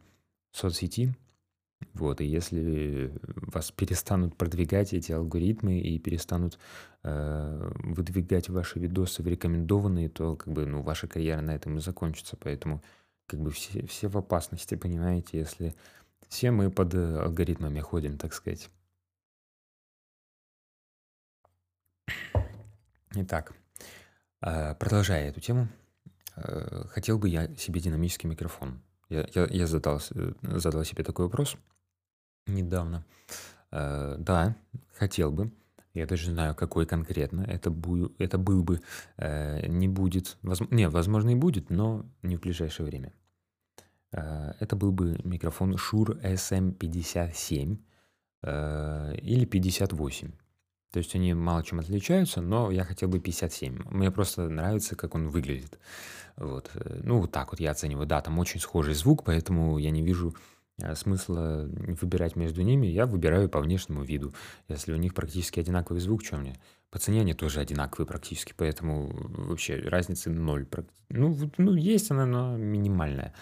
соцсети, 0.51 1.15
вот, 1.93 2.21
и 2.21 2.25
если 2.25 3.13
вас 3.23 3.71
перестанут 3.71 4.37
продвигать 4.37 4.93
эти 4.93 5.11
алгоритмы 5.11 5.79
и 5.79 5.99
перестанут 5.99 6.57
э, 7.03 7.71
выдвигать 7.83 8.49
ваши 8.49 8.79
видосы 8.79 9.21
в 9.21 9.27
рекомендованные, 9.27 10.07
то 10.07 10.37
как 10.37 10.53
бы, 10.53 10.65
ну, 10.65 10.81
ваша 10.81 11.07
карьера 11.07 11.41
на 11.41 11.53
этом 11.53 11.77
и 11.77 11.81
закончится. 11.81 12.37
Поэтому 12.37 12.81
как 13.27 13.41
бы 13.41 13.51
все, 13.51 13.85
все 13.87 14.07
в 14.07 14.17
опасности, 14.17 14.75
понимаете, 14.75 15.39
если 15.39 15.75
все 16.29 16.51
мы 16.51 16.71
под 16.71 16.95
алгоритмами 16.95 17.81
ходим, 17.81 18.17
так 18.17 18.33
сказать. 18.33 18.69
Итак, 23.13 23.53
э, 24.41 24.75
продолжая 24.75 25.27
эту 25.27 25.41
тему, 25.41 25.67
э, 26.37 26.85
хотел 26.87 27.19
бы 27.19 27.27
я 27.27 27.53
себе 27.55 27.81
динамический 27.81 28.29
микрофон. 28.29 28.81
Я, 29.09 29.27
я, 29.35 29.45
я 29.47 29.67
задал, 29.67 30.01
задал 30.41 30.85
себе 30.85 31.03
такой 31.03 31.25
вопрос 31.25 31.57
недавно. 32.47 33.05
Э, 33.71 34.15
да, 34.19 34.55
хотел 34.93 35.31
бы. 35.31 35.51
Я 35.93 36.05
даже 36.07 36.31
знаю, 36.31 36.55
какой 36.55 36.85
конкретно. 36.85 37.41
Это, 37.41 37.69
бу- 37.69 38.13
это 38.17 38.37
был 38.37 38.63
бы, 38.63 38.81
э, 39.17 39.67
не 39.67 39.87
будет, 39.89 40.37
воз- 40.41 40.61
не, 40.71 40.87
возможно 40.89 41.31
и 41.31 41.35
будет, 41.35 41.69
но 41.69 42.05
не 42.23 42.37
в 42.37 42.41
ближайшее 42.41 42.85
время. 42.85 43.11
Э, 44.13 44.53
это 44.59 44.75
был 44.75 44.91
бы 44.91 45.19
микрофон 45.23 45.75
Shure 45.75 46.21
SM57 46.23 47.77
э, 48.43 49.15
или 49.21 49.45
58. 49.45 50.31
То 50.91 50.97
есть 50.99 51.15
они 51.15 51.33
мало 51.33 51.63
чем 51.63 51.79
отличаются, 51.79 52.41
но 52.41 52.69
я 52.71 52.83
хотел 52.83 53.07
бы 53.09 53.19
57. 53.19 53.79
Мне 53.89 54.11
просто 54.11 54.49
нравится, 54.49 54.95
как 54.95 55.15
он 55.15 55.29
выглядит. 55.29 55.77
Вот. 56.37 56.69
э, 56.73 57.01
Ну, 57.03 57.19
вот 57.19 57.31
так 57.31 57.51
вот 57.51 57.59
я 57.59 57.71
оцениваю. 57.71 58.07
Да, 58.07 58.21
там 58.21 58.39
очень 58.39 58.59
схожий 58.59 58.93
звук, 58.93 59.23
поэтому 59.23 59.77
я 59.77 59.91
не 59.91 60.01
вижу 60.01 60.35
смысла 60.95 61.69
выбирать 62.01 62.35
между 62.35 62.61
ними. 62.61 62.87
Я 62.87 63.05
выбираю 63.05 63.49
по 63.49 63.59
внешнему 63.59 64.03
виду. 64.03 64.33
Если 64.67 64.93
у 64.93 64.97
них 64.97 65.13
практически 65.13 65.59
одинаковый 65.59 66.01
звук, 66.01 66.23
что 66.23 66.37
мне? 66.37 66.59
По 66.89 66.99
цене 66.99 67.21
они 67.21 67.33
тоже 67.33 67.61
одинаковые 67.61 68.05
практически, 68.07 68.53
поэтому 68.55 69.09
вообще 69.47 69.79
разницы 69.79 70.29
ноль. 70.29 70.67
Ну, 71.09 71.37
ну 71.57 71.73
есть 71.75 72.11
она, 72.11 72.25
но 72.25 72.57
минимальная. 72.57 73.33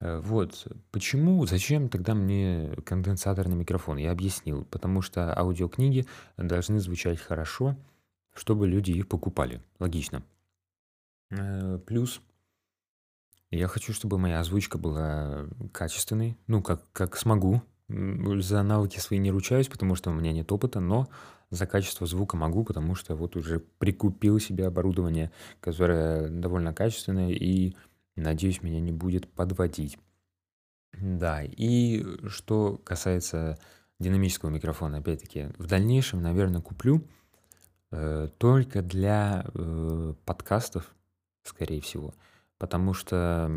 Э, 0.00 0.20
Вот. 0.20 0.66
Почему, 0.90 1.44
зачем 1.46 1.88
тогда 1.88 2.14
мне 2.14 2.76
конденсаторный 2.84 3.56
микрофон? 3.56 3.96
Я 3.96 4.12
объяснил. 4.12 4.64
Потому 4.64 5.02
что 5.02 5.36
аудиокниги 5.36 6.06
должны 6.36 6.80
звучать 6.80 7.18
хорошо, 7.20 7.76
чтобы 8.32 8.68
люди 8.68 8.92
их 8.92 9.08
покупали. 9.08 9.60
Логично. 9.78 10.22
Э, 11.30 11.78
Плюс 11.86 12.20
я 13.50 13.66
хочу, 13.68 13.92
чтобы 13.92 14.18
моя 14.18 14.40
озвучка 14.40 14.78
была 14.78 15.46
качественной. 15.72 16.36
Ну, 16.46 16.62
как, 16.62 16.82
как 16.92 17.16
смогу. 17.16 17.62
За 17.88 18.62
навыки 18.62 18.98
свои 18.98 19.18
не 19.18 19.30
ручаюсь, 19.30 19.68
потому 19.68 19.94
что 19.94 20.10
у 20.10 20.14
меня 20.14 20.32
нет 20.32 20.52
опыта, 20.52 20.78
но 20.78 21.08
за 21.50 21.66
качество 21.66 22.06
звука 22.06 22.36
могу, 22.36 22.64
потому 22.64 22.94
что 22.94 23.16
вот 23.16 23.36
уже 23.36 23.60
прикупил 23.78 24.38
себе 24.38 24.66
оборудование, 24.66 25.30
которое 25.60 26.28
довольно 26.28 26.74
качественное 26.74 27.30
и, 27.30 27.74
надеюсь, 28.16 28.62
меня 28.62 28.80
не 28.80 28.92
будет 28.92 29.26
подводить. 29.32 29.98
Да, 30.92 31.42
и 31.42 32.04
что 32.28 32.78
касается 32.84 33.58
динамического 33.98 34.50
микрофона, 34.50 34.98
опять-таки, 34.98 35.48
в 35.56 35.66
дальнейшем, 35.66 36.22
наверное, 36.22 36.60
куплю 36.60 37.02
э, 37.90 38.28
только 38.38 38.82
для 38.82 39.46
э, 39.54 40.14
подкастов, 40.24 40.94
скорее 41.42 41.80
всего, 41.80 42.14
потому 42.58 42.94
что 42.94 43.50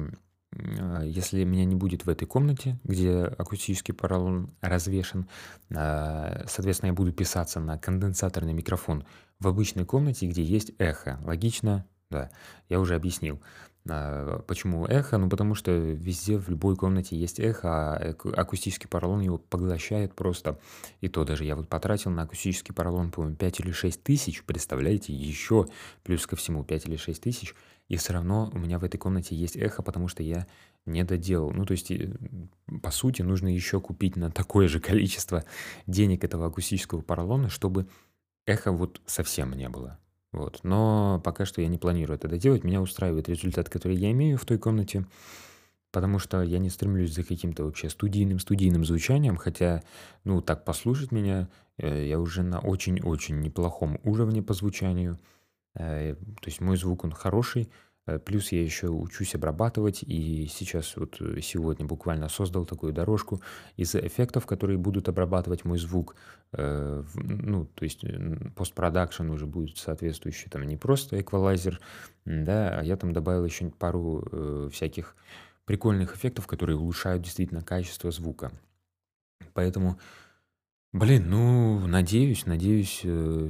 а, 0.53 1.01
если 1.03 1.43
меня 1.43 1.65
не 1.65 1.75
будет 1.75 2.05
в 2.05 2.10
этой 2.10 2.25
комнате, 2.25 2.79
где 2.84 3.24
акустический 3.24 3.93
поролон 3.93 4.51
развешен, 4.62 5.27
а, 5.74 6.43
соответственно, 6.48 6.89
я 6.89 6.93
буду 6.93 7.13
писаться 7.13 7.60
на 7.60 7.77
конденсаторный 7.77 8.53
микрофон 8.53 9.05
в 9.39 9.48
обычной 9.48 9.86
комнате, 9.86 10.27
где 10.27 10.43
есть 10.43 10.72
эхо. 10.77 11.20
Логично? 11.24 11.86
Да, 12.10 12.29
я 12.70 12.79
уже 12.79 12.96
объяснил. 12.96 13.41
А, 13.89 14.39
Почему 14.46 14.86
эхо? 14.86 15.17
Ну, 15.17 15.29
потому 15.29 15.55
что 15.55 15.72
везде, 15.72 16.38
в 16.38 16.50
любой 16.50 16.75
комнате 16.75 17.15
есть 17.15 17.39
эхо, 17.39 17.70
а 17.96 18.10
аку- 18.12 18.34
акустический 18.36 18.88
поролон 18.89 19.22
его 19.22 19.38
поглощает 19.38 20.13
просто. 20.13 20.60
И 21.00 21.08
то 21.08 21.24
даже 21.24 21.46
я 21.46 21.55
вот 21.55 21.67
потратил 21.70 22.12
на 22.12 22.24
акустический 22.24 22.75
поролон, 22.75 23.10
по-моему, 23.12 23.38
5 23.38 23.60
или 23.62 23.72
6 23.72 24.03
тысяч, 24.03 24.43
представляете, 24.43 25.13
еще 25.13 25.67
плюс 26.03 26.27
ко 26.27 26.36
всему 26.36 26.63
5 26.63 26.88
или 26.88 26.98
6 26.98 27.24
тысяч, 27.24 27.55
и 27.91 27.98
все 27.98 28.13
равно 28.13 28.50
у 28.53 28.57
меня 28.57 28.79
в 28.79 28.86
этой 28.86 28.98
комнате 28.98 29.36
есть 29.36 29.57
эхо, 29.57 29.83
потому 29.83 30.07
что 30.07 30.24
я 30.24 30.48
не 30.86 31.03
доделал. 31.03 31.51
Ну, 31.51 31.65
то 31.65 31.74
есть, 31.74 31.91
по 32.81 32.89
сути, 32.89 33.21
нужно 33.21 33.53
еще 33.53 33.81
купить 33.81 34.15
на 34.15 34.31
такое 34.31 34.69
же 34.69 34.79
количество 34.79 35.43
денег 35.88 36.24
этого 36.24 36.45
акустического 36.45 37.01
поролона, 37.01 37.50
чтобы 37.50 37.88
эха 38.45 38.71
вот 38.71 39.01
совсем 39.07 39.51
не 39.51 39.67
было. 39.67 40.00
Вот. 40.31 40.62
Но 40.63 41.19
пока 41.21 41.43
что 41.43 41.62
я 41.62 41.67
не 41.67 41.77
планирую 41.77 42.15
это 42.15 42.29
доделать. 42.29 42.63
Меня 42.63 42.81
устраивает 42.81 43.27
результат, 43.27 43.67
который 43.67 43.98
я 43.98 44.10
имею 44.12 44.38
в 44.38 44.45
той 44.45 44.57
комнате, 44.57 45.05
потому 45.91 46.17
что 46.17 46.41
я 46.43 46.60
не 46.60 46.69
стремлюсь 46.69 47.13
за 47.13 47.25
каким-то 47.25 47.65
вообще 47.65 47.89
студийным 47.89 48.39
студийным 48.39 48.86
звучанием, 48.86 49.36
хотя, 49.36 49.83
ну, 50.24 50.41
так 50.41 50.63
послушать 50.63 51.12
меня, 51.12 51.50
э, 51.77 52.07
я 52.07 52.21
уже 52.21 52.41
на 52.41 52.60
очень-очень 52.60 53.41
неплохом 53.41 54.00
уровне 54.05 54.41
по 54.41 54.53
звучанию. 54.53 55.19
Э, 55.75 56.15
То 56.15 56.47
есть 56.47 56.61
мой 56.61 56.77
звук, 56.77 57.03
он 57.03 57.11
хороший, 57.11 57.69
Э, 58.07 58.19
Плюс 58.19 58.51
я 58.51 58.61
еще 58.61 58.87
учусь 58.87 59.35
обрабатывать, 59.35 60.03
и 60.03 60.47
сейчас 60.47 60.95
вот 60.97 61.21
э, 61.21 61.39
сегодня 61.41 61.86
буквально 61.86 62.29
создал 62.29 62.65
такую 62.65 62.93
дорожку 62.93 63.41
из 63.77 63.95
эффектов, 63.95 64.45
которые 64.45 64.77
будут 64.77 65.10
обрабатывать 65.10 65.65
мой 65.65 65.77
звук. 65.77 66.15
Ну, 66.53 67.65
то 67.65 67.86
есть 67.86 68.03
постпродакшн 68.57 69.29
уже 69.29 69.45
будет 69.45 69.77
соответствующий, 69.77 70.49
там 70.49 70.63
не 70.63 70.75
просто 70.75 71.21
эквалайзер, 71.21 71.79
да, 72.25 72.77
а 72.77 72.84
я 72.84 72.97
там 72.97 73.13
добавил 73.13 73.45
еще 73.45 73.69
пару 73.69 74.69
всяких 74.69 75.15
прикольных 75.63 76.13
эффектов, 76.17 76.47
которые 76.47 76.75
улучшают 76.75 77.23
действительно 77.23 77.62
качество 77.62 78.12
звука. 78.12 78.51
Поэтому 79.53 79.97
Блин, 80.93 81.30
ну, 81.30 81.88
надеюсь, 81.88 82.45
надеюсь, 82.45 83.06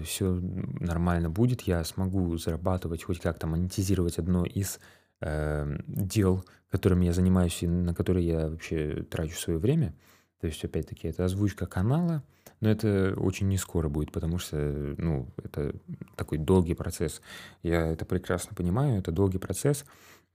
все 0.05 0.39
нормально 0.79 1.29
будет. 1.29 1.61
Я 1.61 1.83
смогу 1.83 2.37
зарабатывать, 2.37 3.03
хоть 3.03 3.19
как-то 3.19 3.47
монетизировать 3.47 4.19
одно 4.19 4.45
из 4.45 4.79
эм, 5.21 5.83
дел, 5.87 6.45
которыми 6.69 7.05
я 7.05 7.13
занимаюсь 7.13 7.63
и 7.63 7.67
на 7.67 7.95
которые 7.95 8.27
я 8.27 8.47
вообще 8.47 9.03
трачу 9.09 9.35
свое 9.39 9.57
время. 9.57 9.95
То 10.39 10.45
есть, 10.45 10.63
опять-таки, 10.63 11.07
это 11.07 11.25
озвучка 11.25 11.65
канала, 11.65 12.23
но 12.59 12.69
это 12.69 13.15
очень 13.17 13.47
не 13.47 13.57
скоро 13.57 13.89
будет, 13.89 14.11
потому 14.11 14.37
что, 14.37 14.95
ну, 14.99 15.27
это 15.43 15.73
такой 16.15 16.37
долгий 16.37 16.75
процесс. 16.75 17.21
Я 17.63 17.87
это 17.87 18.05
прекрасно 18.05 18.55
понимаю, 18.55 18.99
это 18.99 19.11
долгий 19.11 19.39
процесс, 19.39 19.85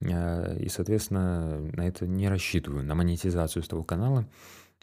э, 0.01 0.59
и, 0.59 0.69
соответственно, 0.69 1.59
на 1.61 1.87
это 1.87 2.05
не 2.09 2.29
рассчитываю, 2.29 2.85
на 2.85 2.97
монетизацию 2.97 3.63
с 3.63 3.69
того 3.69 3.85
канала. 3.85 4.27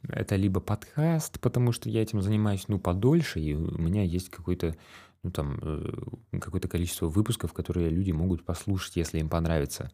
Это 0.07 0.35
либо 0.35 0.59
подкаст, 0.59 1.39
потому 1.39 1.71
что 1.71 1.89
я 1.89 2.01
этим 2.01 2.21
занимаюсь, 2.21 2.67
ну, 2.67 2.79
подольше, 2.79 3.39
и 3.39 3.53
у 3.53 3.77
меня 3.77 4.03
есть 4.03 4.29
какой-то, 4.29 4.75
ну, 5.23 5.31
там, 5.31 5.59
э, 5.61 6.39
какое-то 6.39 6.67
количество 6.67 7.07
выпусков, 7.07 7.53
которые 7.53 7.89
люди 7.89 8.11
могут 8.11 8.43
послушать, 8.43 8.97
если 8.97 9.19
им 9.19 9.29
понравится. 9.29 9.91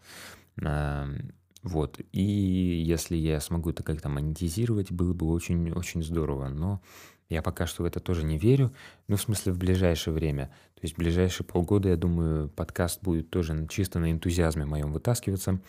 Вот. 1.62 2.00
И 2.12 2.22
если 2.22 3.18
я 3.18 3.40
смогу 3.42 3.72
это 3.72 3.84
как-то 3.84 4.10
монетизировать, 4.10 4.92
было 4.92 5.14
бы 5.14 5.28
очень-очень 5.28 6.04
здорово. 6.04 6.50
Но 6.50 6.82
я 7.28 7.42
пока 7.42 7.68
что 7.68 7.84
в 7.84 7.86
это 7.86 8.00
тоже 8.00 8.24
не 8.24 8.38
верю. 8.38 8.72
Ну, 9.08 9.18
в 9.18 9.22
смысле, 9.22 9.52
в 9.52 9.58
ближайшее 9.58 10.14
время. 10.14 10.48
То 10.76 10.82
есть 10.84 10.96
в 10.96 10.98
ближайшие 10.98 11.46
полгода, 11.46 11.90
я 11.90 11.98
думаю, 11.98 12.50
подкаст 12.50 13.04
будет 13.04 13.30
тоже 13.30 13.68
чисто 13.70 14.00
на 14.00 14.12
энтузиазме 14.12 14.66
моем 14.66 14.94
вытаскиваться. 14.94 15.60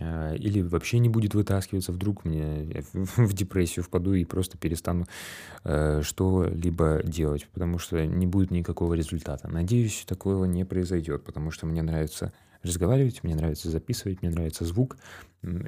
А, 0.00 0.34
Или 0.34 0.62
вообще 0.62 0.98
не 0.98 1.08
будет 1.08 1.34
вытаскиваться, 1.34 1.92
вдруг 1.92 2.24
мне 2.24 2.82
в 2.92 3.32
депрессию 3.32 3.84
впаду 3.84 4.14
и 4.14 4.24
просто 4.24 4.56
перестану 4.58 5.06
э, 5.64 6.02
что-либо 6.02 7.02
делать, 7.04 7.46
потому 7.52 7.78
что 7.78 8.04
не 8.06 8.26
будет 8.26 8.50
никакого 8.50 8.94
результата. 8.94 9.48
Надеюсь, 9.48 10.04
такого 10.06 10.44
не 10.46 10.64
произойдет, 10.64 11.24
потому 11.24 11.50
что 11.50 11.66
мне 11.66 11.82
нравится 11.82 12.32
разговаривать, 12.62 13.22
мне 13.22 13.34
нравится 13.34 13.70
записывать, 13.70 14.22
мне 14.22 14.30
нравится 14.30 14.64
звук, 14.64 14.96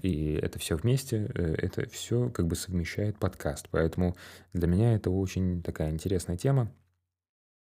и 0.03 0.39
это 0.41 0.59
все 0.59 0.77
вместе, 0.77 1.31
э, 1.35 1.55
это 1.59 1.89
все 1.91 2.31
как 2.31 2.47
бы 2.47 2.57
совмещает 2.57 3.19
подкаст. 3.19 3.69
Поэтому 3.71 4.17
для 4.53 4.69
меня 4.69 4.95
это 4.95 5.11
очень 5.11 5.63
такая 5.63 5.91
интересная 5.91 6.37
тема, 6.37 6.71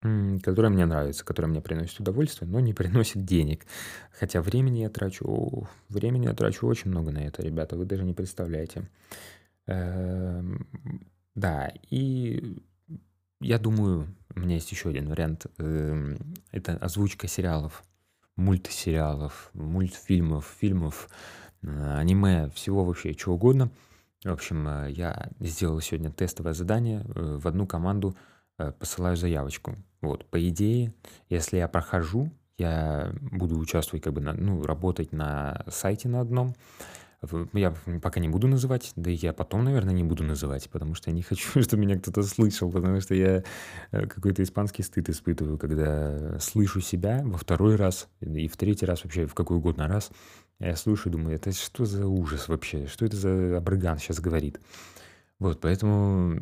которая 0.02 0.70
мне 0.70 0.86
нравится, 0.86 1.24
которая 1.24 1.50
мне 1.50 1.60
приносит 1.60 2.00
удовольствие, 2.00 2.48
но 2.50 2.60
не 2.60 2.72
приносит 2.74 3.24
денег. 3.24 3.66
Хотя 4.18 4.42
времени 4.42 4.80
я 4.80 4.90
трачу, 4.90 5.68
времени 5.88 6.26
я 6.26 6.34
трачу 6.34 6.66
очень 6.66 6.90
много 6.90 7.10
на 7.12 7.18
это, 7.18 7.42
ребята, 7.42 7.76
вы 7.76 7.84
даже 7.86 8.04
не 8.04 8.14
представляете. 8.14 8.88
Эм, 9.66 10.66
Да, 11.34 11.72
и 11.90 12.58
я 13.40 13.58
думаю, 13.58 14.14
у 14.34 14.40
меня 14.40 14.56
есть 14.56 14.70
еще 14.72 14.90
один 14.90 15.08
вариант. 15.08 15.46
эм, 15.58 16.18
Это 16.52 16.76
озвучка 16.76 17.28
сериалов, 17.28 17.82
мультсериалов, 18.36 19.50
мультфильмов, 19.54 20.46
фильмов, 20.60 21.08
э, 21.62 21.96
аниме, 21.98 22.50
всего 22.54 22.84
вообще, 22.84 23.14
чего 23.14 23.34
угодно. 23.36 23.70
В 24.24 24.30
общем, 24.30 24.66
э, 24.68 24.90
я 24.92 25.30
сделал 25.40 25.80
сегодня 25.80 26.10
тестовое 26.10 26.54
задание. 26.54 27.04
э, 27.14 27.38
В 27.40 27.46
одну 27.48 27.66
команду 27.66 28.16
посылаю 28.78 29.16
заявочку. 29.16 29.76
Вот, 30.00 30.24
по 30.26 30.48
идее, 30.48 30.94
если 31.28 31.58
я 31.58 31.68
прохожу, 31.68 32.30
я 32.58 33.12
буду 33.20 33.58
участвовать, 33.58 34.04
как 34.04 34.12
бы, 34.12 34.20
на, 34.20 34.32
ну, 34.32 34.62
работать 34.62 35.12
на 35.12 35.64
сайте 35.68 36.08
на 36.08 36.20
одном. 36.20 36.54
Я 37.52 37.74
пока 38.02 38.18
не 38.18 38.30
буду 38.30 38.48
называть, 38.48 38.92
да 38.96 39.10
и 39.10 39.14
я 39.14 39.34
потом, 39.34 39.64
наверное, 39.64 39.92
не 39.92 40.04
буду 40.04 40.24
называть, 40.24 40.70
потому 40.70 40.94
что 40.94 41.10
я 41.10 41.14
не 41.14 41.22
хочу, 41.28 41.62
чтобы 41.62 41.82
меня 41.82 41.98
кто-то 41.98 42.22
слышал, 42.22 42.70
потому 42.70 43.00
что 43.00 43.14
я 43.14 43.44
э, 43.90 44.06
какой-то 44.06 44.42
испанский 44.42 44.82
стыд 44.82 45.10
испытываю, 45.10 45.58
когда 45.58 46.38
слышу 46.38 46.80
себя 46.80 47.20
во 47.24 47.36
второй 47.36 47.76
раз 47.76 48.08
и 48.20 48.48
в 48.48 48.56
третий 48.56 48.86
раз 48.86 49.04
вообще 49.04 49.26
в 49.26 49.34
какой 49.34 49.58
угодно 49.58 49.86
раз. 49.86 50.10
Я 50.60 50.76
слушаю, 50.76 51.12
думаю, 51.12 51.36
это 51.36 51.52
что 51.52 51.84
за 51.84 52.06
ужас 52.06 52.48
вообще? 52.48 52.86
Что 52.86 53.04
это 53.04 53.16
за 53.16 53.58
абрыган 53.58 53.98
сейчас 53.98 54.20
говорит? 54.20 54.60
Вот, 55.40 55.58
поэтому 55.58 56.38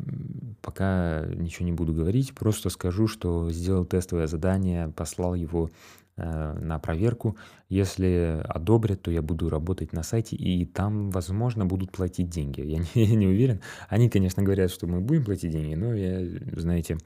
пока 0.61 1.25
ничего 1.25 1.65
не 1.65 1.71
буду 1.71 1.93
говорить, 1.93 2.35
просто 2.35 2.69
скажу, 2.69 3.07
что 3.07 3.49
сделал 3.49 3.85
тестовое 3.85 4.27
задание, 4.27 4.89
послал 4.89 5.35
его 5.35 5.71
э, 6.17 6.59
на 6.59 6.79
проверку. 6.79 7.37
Если 7.69 8.43
одобрят, 8.43 9.01
то 9.01 9.09
я 9.09 9.21
буду 9.21 9.49
работать 9.49 9.93
на 9.93 10.03
сайте, 10.03 10.35
и 10.35 10.65
там, 10.65 11.11
возможно, 11.11 11.65
будут 11.65 11.93
платить 11.93 12.29
деньги. 12.29 12.59
Я 12.59 12.77
не, 12.95 13.05
я 13.05 13.15
не 13.15 13.27
уверен. 13.27 13.61
Они, 13.87 14.09
конечно, 14.09 14.43
говорят, 14.43 14.69
что 14.69 14.85
мы 14.85 14.99
будем 14.99 15.23
платить 15.23 15.51
деньги, 15.51 15.75
но 15.75 15.93
я, 15.93 16.19
знаете, 16.57 16.97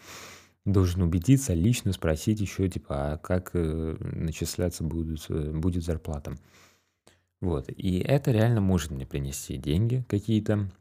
должен 0.66 1.04
убедиться, 1.04 1.54
лично 1.54 1.94
спросить 1.94 2.42
еще, 2.42 2.70
типа, 2.70 3.14
а 3.14 3.18
как 3.18 3.52
э, 3.54 3.98
начисляться 4.00 4.84
будут, 4.84 5.28
э, 5.30 5.52
будет 5.52 5.84
зарплата. 5.84 6.36
Вот. 7.40 7.70
И 7.70 8.00
это 8.00 8.32
реально 8.32 8.62
может 8.62 8.90
мне 8.90 9.06
принести 9.06 9.58
деньги 9.58 10.04
какие-то. 10.08 10.72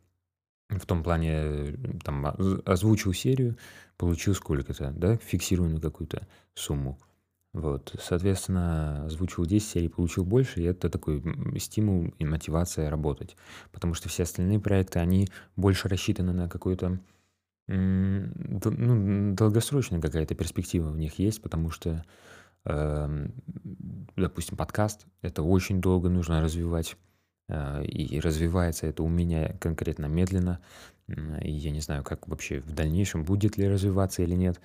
В 0.79 0.87
том 0.87 1.03
плане, 1.03 1.31
э, 1.33 1.75
там, 2.05 2.27
озвучил 2.65 3.13
серию, 3.13 3.57
получил 3.97 4.35
сколько-то, 4.35 4.93
да, 4.97 5.17
фиксированную 5.17 5.81
какую-то 5.81 6.27
сумму. 6.55 6.99
Вот, 7.53 7.95
соответственно, 8.01 9.05
озвучил 9.05 9.45
10 9.45 9.69
серий, 9.69 9.89
получил 9.89 10.25
больше, 10.25 10.61
и 10.61 10.65
это 10.65 10.89
такой 10.89 11.23
стимул 11.59 12.15
и 12.19 12.25
мотивация 12.25 12.89
работать. 12.89 13.37
Потому 13.73 13.93
что 13.93 14.09
все 14.09 14.23
остальные 14.23 14.59
проекты, 14.59 15.01
они 15.01 15.29
больше 15.55 15.89
рассчитаны 15.89 16.33
на 16.33 16.49
какую-то 16.49 16.99
ну, 17.69 19.35
долгосрочная 19.35 20.01
какая-то 20.01 20.35
перспектива 20.35 20.89
в 20.89 20.99
них 20.99 21.19
есть, 21.19 21.41
потому 21.43 21.71
что, 21.71 22.05
эм, 22.65 23.33
допустим, 24.17 24.57
подкаст 24.57 25.07
это 25.21 25.43
очень 25.43 25.81
долго 25.81 26.09
нужно 26.09 26.43
развивать, 26.43 26.93
э, 26.93 27.12
и 27.85 28.21
развивается 28.21 28.87
это 28.87 29.03
у 29.03 29.09
меня 29.09 29.55
конкретно 29.61 30.07
медленно, 30.07 30.61
и 31.09 31.51
я 31.51 31.71
не 31.71 31.81
знаю, 31.81 32.03
как 32.05 32.29
вообще 32.29 32.61
в 32.61 32.73
дальнейшем 32.73 33.25
будет 33.25 33.57
ли 33.57 33.69
развиваться 33.69 34.23
или 34.23 34.35
нет. 34.35 34.61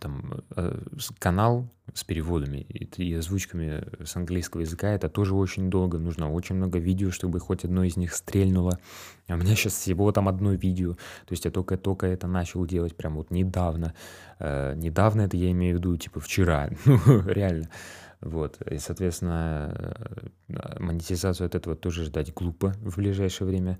Там, 0.00 0.42
э, 0.56 0.78
канал 1.18 1.68
с 1.92 2.04
переводами 2.04 2.58
и 2.58 3.14
озвучками 3.14 3.84
с 4.02 4.16
английского 4.16 4.62
языка, 4.62 4.88
это 4.88 5.10
тоже 5.10 5.34
очень 5.34 5.68
долго, 5.70 5.98
нужно 5.98 6.32
очень 6.32 6.56
много 6.56 6.78
видео, 6.78 7.10
чтобы 7.10 7.38
хоть 7.38 7.64
одно 7.64 7.84
из 7.84 7.96
них 7.96 8.14
стрельнуло. 8.14 8.78
А 9.28 9.34
у 9.34 9.36
меня 9.36 9.54
сейчас 9.56 9.74
всего 9.74 10.10
там 10.12 10.28
одно 10.28 10.52
видео, 10.52 10.94
то 10.94 11.32
есть 11.32 11.44
я 11.44 11.50
только-только 11.50 12.06
это 12.06 12.26
начал 12.26 12.64
делать 12.64 12.96
прям 12.96 13.16
вот 13.16 13.30
недавно. 13.30 13.94
Э, 14.38 14.74
недавно 14.74 15.22
это 15.22 15.36
я 15.36 15.50
имею 15.50 15.76
в 15.76 15.78
виду, 15.80 15.96
типа 15.96 16.20
вчера, 16.20 16.70
ну 16.86 17.28
реально. 17.28 17.68
Вот, 18.24 18.58
и, 18.62 18.78
соответственно, 18.78 20.30
э, 20.48 20.78
монетизацию 20.80 21.46
от 21.46 21.54
этого 21.54 21.76
тоже 21.76 22.04
ждать 22.04 22.32
глупо 22.32 22.72
в 22.80 22.96
ближайшее 22.96 23.46
время. 23.46 23.78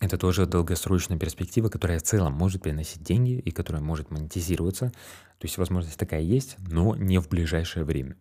Это 0.00 0.16
тоже 0.16 0.46
долгосрочная 0.46 1.18
перспектива, 1.18 1.68
которая 1.68 1.98
в 1.98 2.04
целом 2.04 2.32
может 2.32 2.62
приносить 2.62 3.02
деньги 3.02 3.38
и 3.38 3.50
которая 3.50 3.82
может 3.82 4.10
монетизироваться. 4.10 4.92
То 5.38 5.44
есть 5.44 5.58
возможность 5.58 5.98
такая 5.98 6.22
есть, 6.22 6.56
но 6.58 6.96
не 6.96 7.18
в 7.18 7.28
ближайшее 7.28 7.84
время. 7.84 8.16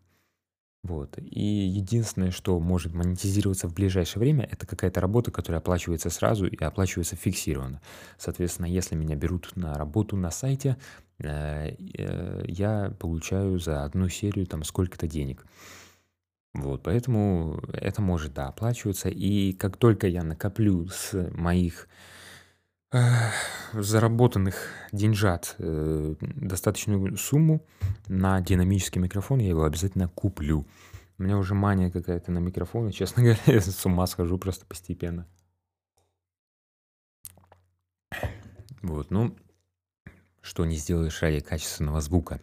Вот. 0.88 1.18
И 1.18 1.44
единственное, 1.44 2.32
что 2.32 2.58
может 2.62 2.94
монетизироваться 2.94 3.68
в 3.68 3.74
ближайшее 3.74 4.22
время, 4.22 4.48
это 4.50 4.66
какая-то 4.66 5.02
работа, 5.02 5.32
которая 5.32 5.60
оплачивается 5.60 6.10
сразу 6.10 6.48
и 6.48 6.56
оплачивается 6.64 7.18
фиксированно. 7.18 7.82
Соответственно, 8.18 8.68
если 8.68 8.96
меня 8.96 9.18
берут 9.18 9.52
на 9.58 9.74
работу 9.74 10.16
на 10.16 10.32
сайте, 10.32 10.78
э, 11.20 11.76
э, 11.94 12.46
я 12.48 12.94
получаю 13.00 13.60
за 13.60 13.84
одну 13.84 14.08
серию 14.08 14.46
там 14.48 14.64
сколько-то 14.64 15.08
денег. 15.08 15.46
Вот, 16.54 16.84
поэтому 16.84 17.60
это 17.74 18.02
может, 18.02 18.34
да, 18.34 18.48
оплачиваться. 18.48 19.10
И 19.10 19.52
как 19.52 19.76
только 19.76 20.08
я 20.08 20.24
накоплю 20.24 20.88
с 20.88 21.30
моих 21.34 21.90
заработанных 23.74 24.56
деньжат 24.92 25.56
э, 25.60 26.16
достаточную 26.20 27.18
сумму 27.18 27.66
на 28.08 28.40
динамический 28.42 29.02
микрофон, 29.02 29.40
я 29.40 29.50
его 29.50 29.66
обязательно 29.66 30.08
куплю. 30.08 30.66
У 31.18 31.24
меня 31.24 31.38
уже 31.38 31.54
мания 31.54 31.90
какая-то 31.90 32.32
на 32.32 32.40
микрофоны, 32.40 32.92
честно 32.92 33.24
говоря, 33.24 33.42
я 33.46 33.62
с 33.62 33.86
ума 33.86 34.08
схожу 34.08 34.38
просто 34.38 34.66
постепенно. 34.66 35.28
Вот, 38.82 39.12
ну, 39.12 39.36
что 40.42 40.66
не 40.66 40.78
сделаешь 40.78 41.22
ради 41.22 41.42
качественного 41.42 42.00
звука. 42.00 42.40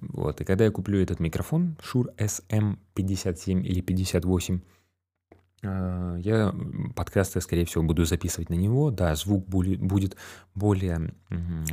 Вот. 0.00 0.40
И 0.40 0.44
когда 0.44 0.64
я 0.64 0.70
куплю 0.70 1.00
этот 1.00 1.20
микрофон 1.20 1.76
Shure 1.80 2.14
SM57 2.16 3.62
или 3.62 3.80
58, 3.80 4.60
а, 4.60 4.75
я 5.62 6.54
подкасты, 6.94 7.40
скорее 7.40 7.64
всего, 7.64 7.82
буду 7.82 8.04
записывать 8.04 8.50
на 8.50 8.54
него. 8.54 8.90
Да, 8.90 9.14
звук 9.14 9.48
будет 9.48 10.16
более, 10.54 11.14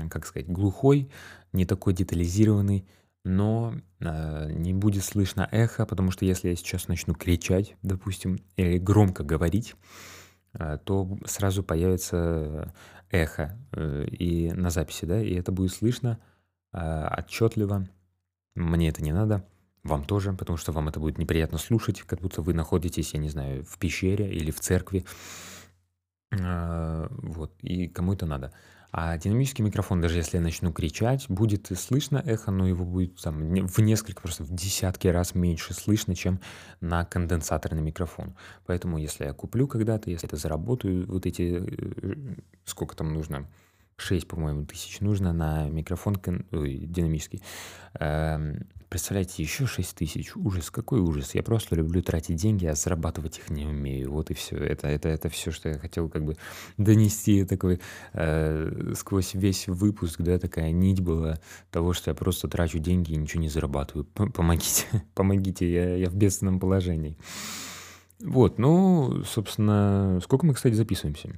как 0.10 0.26
сказать, 0.26 0.48
глухой, 0.48 1.12
не 1.52 1.66
такой 1.66 1.94
детализированный, 1.94 2.86
но 3.26 3.76
а, 4.02 4.48
не 4.50 4.74
будет 4.74 5.04
слышно 5.04 5.48
эхо, 5.52 5.86
потому 5.86 6.12
что 6.12 6.26
если 6.26 6.50
я 6.50 6.56
сейчас 6.56 6.88
начну 6.88 7.14
кричать, 7.14 7.76
допустим, 7.82 8.40
или 8.58 8.78
громко 8.78 9.24
говорить, 9.24 9.76
а, 10.54 10.78
то 10.78 11.18
сразу 11.26 11.64
появится 11.64 12.74
эхо 13.10 13.58
э, 13.72 14.06
и 14.08 14.52
на 14.54 14.72
записи, 14.72 15.06
да, 15.06 15.22
и 15.22 15.36
это 15.36 15.52
будет 15.52 15.72
слышно 15.72 16.20
отчетливо, 16.72 17.88
мне 18.56 18.90
это 18.90 19.04
не 19.04 19.12
надо, 19.12 19.46
вам 19.84 20.06
тоже, 20.06 20.34
потому 20.34 20.58
что 20.58 20.72
вам 20.72 20.88
это 20.90 21.00
будет 21.00 21.18
неприятно 21.18 21.58
слушать, 21.58 22.02
как 22.02 22.20
будто 22.22 22.42
вы 22.42 22.54
находитесь, 22.54 23.14
я 23.14 23.20
не 23.20 23.30
знаю, 23.30 23.64
в 23.64 23.78
пещере 23.78 24.32
или 24.32 24.52
в 24.52 24.60
церкви. 24.60 25.06
А, 26.32 27.08
вот, 27.10 27.54
и 27.62 27.88
кому 27.88 28.14
это 28.14 28.26
надо. 28.26 28.54
А 28.96 29.18
динамический 29.18 29.64
микрофон, 29.64 30.02
даже 30.02 30.18
если 30.18 30.38
я 30.38 30.44
начну 30.44 30.72
кричать, 30.72 31.26
будет 31.28 31.68
слышно 31.76 32.22
эхо, 32.24 32.52
но 32.52 32.68
его 32.68 32.86
будет 32.86 33.20
там 33.20 33.66
в 33.66 33.80
несколько, 33.80 34.22
просто 34.22 34.44
в 34.44 34.54
десятки 34.54 35.08
раз 35.08 35.34
меньше 35.34 35.74
слышно, 35.74 36.14
чем 36.14 36.40
на 36.80 37.04
конденсаторный 37.04 37.82
микрофон. 37.82 38.36
Поэтому, 38.68 39.00
если 39.00 39.26
я 39.26 39.34
куплю 39.34 39.68
когда-то, 39.68 40.12
если 40.12 40.28
это 40.28 40.38
заработаю, 40.38 41.08
вот 41.08 41.26
эти, 41.26 41.64
э, 41.66 42.36
сколько 42.66 42.96
там 42.96 43.12
нужно, 43.14 43.50
6, 43.98 44.28
по-моему, 44.28 44.66
тысяч 44.66 45.00
нужно 45.00 45.34
на 45.34 45.70
микрофон 45.70 46.18
ой, 46.52 46.78
динамический. 46.78 47.42
Эм, 48.00 48.68
представляете, 48.90 49.42
еще 49.42 49.66
6 49.66 49.96
тысяч. 49.96 50.36
Ужас, 50.36 50.70
какой 50.70 51.00
ужас. 51.00 51.36
Я 51.36 51.44
просто 51.44 51.76
люблю 51.76 52.02
тратить 52.02 52.36
деньги, 52.36 52.66
а 52.66 52.76
зарабатывать 52.76 53.40
их 53.40 53.50
не 53.50 53.66
умею. 53.66 54.12
Вот 54.12 54.32
и 54.32 54.34
все. 54.34 54.58
Это, 54.58 54.88
это, 54.88 55.10
это 55.10 55.30
все, 55.30 55.52
что 55.52 55.70
я 55.70 55.78
хотел 55.78 56.10
как 56.10 56.26
бы 56.26 56.38
донести 56.78 57.46
такой 57.46 57.80
э, 58.14 58.94
сквозь 58.96 59.34
весь 59.34 59.68
выпуск, 59.68 60.22
да, 60.22 60.40
такая 60.40 60.72
нить 60.72 61.02
была 61.02 61.40
того, 61.72 61.94
что 61.94 62.12
я 62.12 62.16
просто 62.16 62.48
трачу 62.48 62.80
деньги 62.80 63.14
и 63.14 63.16
ничего 63.16 63.42
не 63.42 63.50
зарабатываю. 63.50 64.06
Помогите, 64.06 64.86
помогите, 65.14 65.72
я, 65.72 65.96
я 65.96 66.10
в 66.10 66.16
бедственном 66.16 66.60
положении. 66.60 67.18
Вот, 68.20 68.58
ну, 68.58 69.24
собственно, 69.26 70.20
сколько 70.24 70.46
мы, 70.46 70.54
кстати, 70.54 70.76
записываемся? 70.76 71.38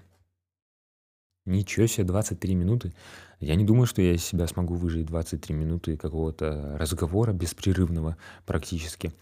Ничего 1.45 1.85
себе, 1.85 2.05
23 2.05 2.55
минуты. 2.55 2.93
Я 3.39 3.55
не 3.55 3.63
думаю, 3.63 3.85
что 3.85 4.01
я 4.01 4.13
из 4.13 4.23
себя 4.23 4.47
смогу 4.47 4.75
выжать 4.75 5.05
23 5.05 5.53
минуты 5.55 5.95
какого-то 5.95 6.75
разговора 6.79 7.33
беспрерывного 7.33 8.17
практически. 8.45 9.13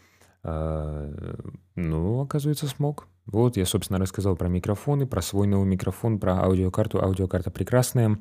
А, 0.43 1.11
ну, 1.75 2.21
оказывается, 2.21 2.67
смог. 2.67 3.07
Вот, 3.25 3.57
я, 3.57 3.65
собственно, 3.65 3.99
рассказал 3.99 4.35
про 4.37 4.47
микрофоны, 4.47 5.05
про 5.05 5.21
свой 5.21 5.47
новый 5.47 5.67
микрофон, 5.67 6.19
про 6.19 6.43
аудиокарту. 6.43 7.03
Аудиокарта 7.03 7.51
прекрасная. 7.51 8.17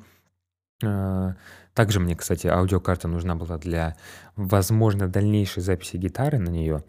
А, 0.83 1.35
также 1.73 1.99
мне, 2.01 2.15
кстати, 2.15 2.47
аудиокарта 2.47 3.07
нужна 3.07 3.35
была 3.35 3.57
для, 3.57 3.95
возможно, 4.35 5.07
дальнейшей 5.07 5.63
записи 5.63 5.95
гитары 5.95 6.39
на 6.39 6.49
нее. 6.49 6.83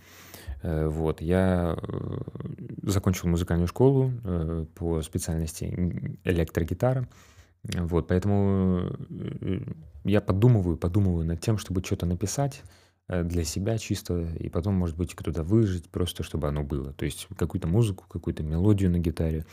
Э, 0.65 0.89
вот, 0.89 1.21
я 1.21 1.77
э, 1.77 2.19
закончил 2.85 3.29
музыкальную 3.29 3.69
школу 3.69 4.13
э, 4.25 4.65
по 4.75 5.03
специальности 5.03 5.65
электрогитара. 6.25 7.07
Вот, 7.63 8.09
поэтому 8.09 8.91
я 10.05 10.21
подумываю, 10.21 10.77
подумываю 10.77 11.25
над 11.25 11.41
тем, 11.41 11.57
чтобы 11.57 11.83
что-то 11.83 12.05
написать 12.05 12.63
для 13.09 13.45
себя 13.45 13.79
чисто, 13.79 14.21
и 14.39 14.51
потом, 14.51 14.75
может 14.75 14.97
быть, 14.97 15.15
кто-то 15.15 15.43
выжить, 15.43 15.89
просто 15.91 16.23
чтобы 16.23 16.49
оно 16.49 16.63
было. 16.63 16.93
То 16.93 17.07
есть 17.07 17.27
какую-то 17.37 17.67
музыку, 17.67 18.05
какую-то 18.07 18.43
мелодию 18.43 18.91
на 18.91 18.99
гитаре. 18.99 19.47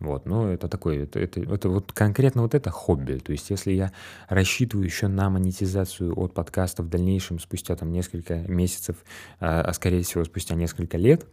Вот, 0.00 0.26
но 0.26 0.50
это 0.50 0.68
такое, 0.68 1.04
это, 1.04 1.20
это, 1.20 1.40
это 1.40 1.68
вот 1.68 1.92
конкретно 1.92 2.42
вот 2.42 2.54
это 2.54 2.70
хобби. 2.70 3.18
То 3.18 3.32
есть, 3.32 3.48
если 3.50 3.72
я 3.72 3.92
рассчитываю 4.28 4.84
еще 4.84 5.06
на 5.06 5.30
монетизацию 5.30 6.18
от 6.18 6.34
подкаста 6.34 6.82
в 6.82 6.88
дальнейшем, 6.88 7.38
спустя 7.38 7.76
там 7.76 7.92
несколько 7.92 8.36
месяцев, 8.36 8.96
а, 9.40 9.62
а 9.62 9.72
скорее 9.72 10.02
всего 10.02 10.24
спустя 10.24 10.56
несколько 10.56 10.98
лет, 10.98 11.26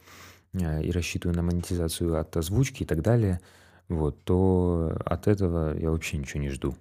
а, 0.53 0.79
и 0.79 0.91
рассчитываю 0.91 1.35
на 1.35 1.41
монетизацию 1.41 2.19
от 2.19 2.37
озвучки 2.37 2.83
и 2.83 2.85
так 2.85 3.01
далее, 3.01 3.41
вот, 3.89 4.23
то 4.23 4.95
от 5.05 5.27
этого 5.27 5.77
я 5.77 5.91
вообще 5.91 6.17
ничего 6.17 6.41
не 6.41 6.49
жду. 6.49 6.75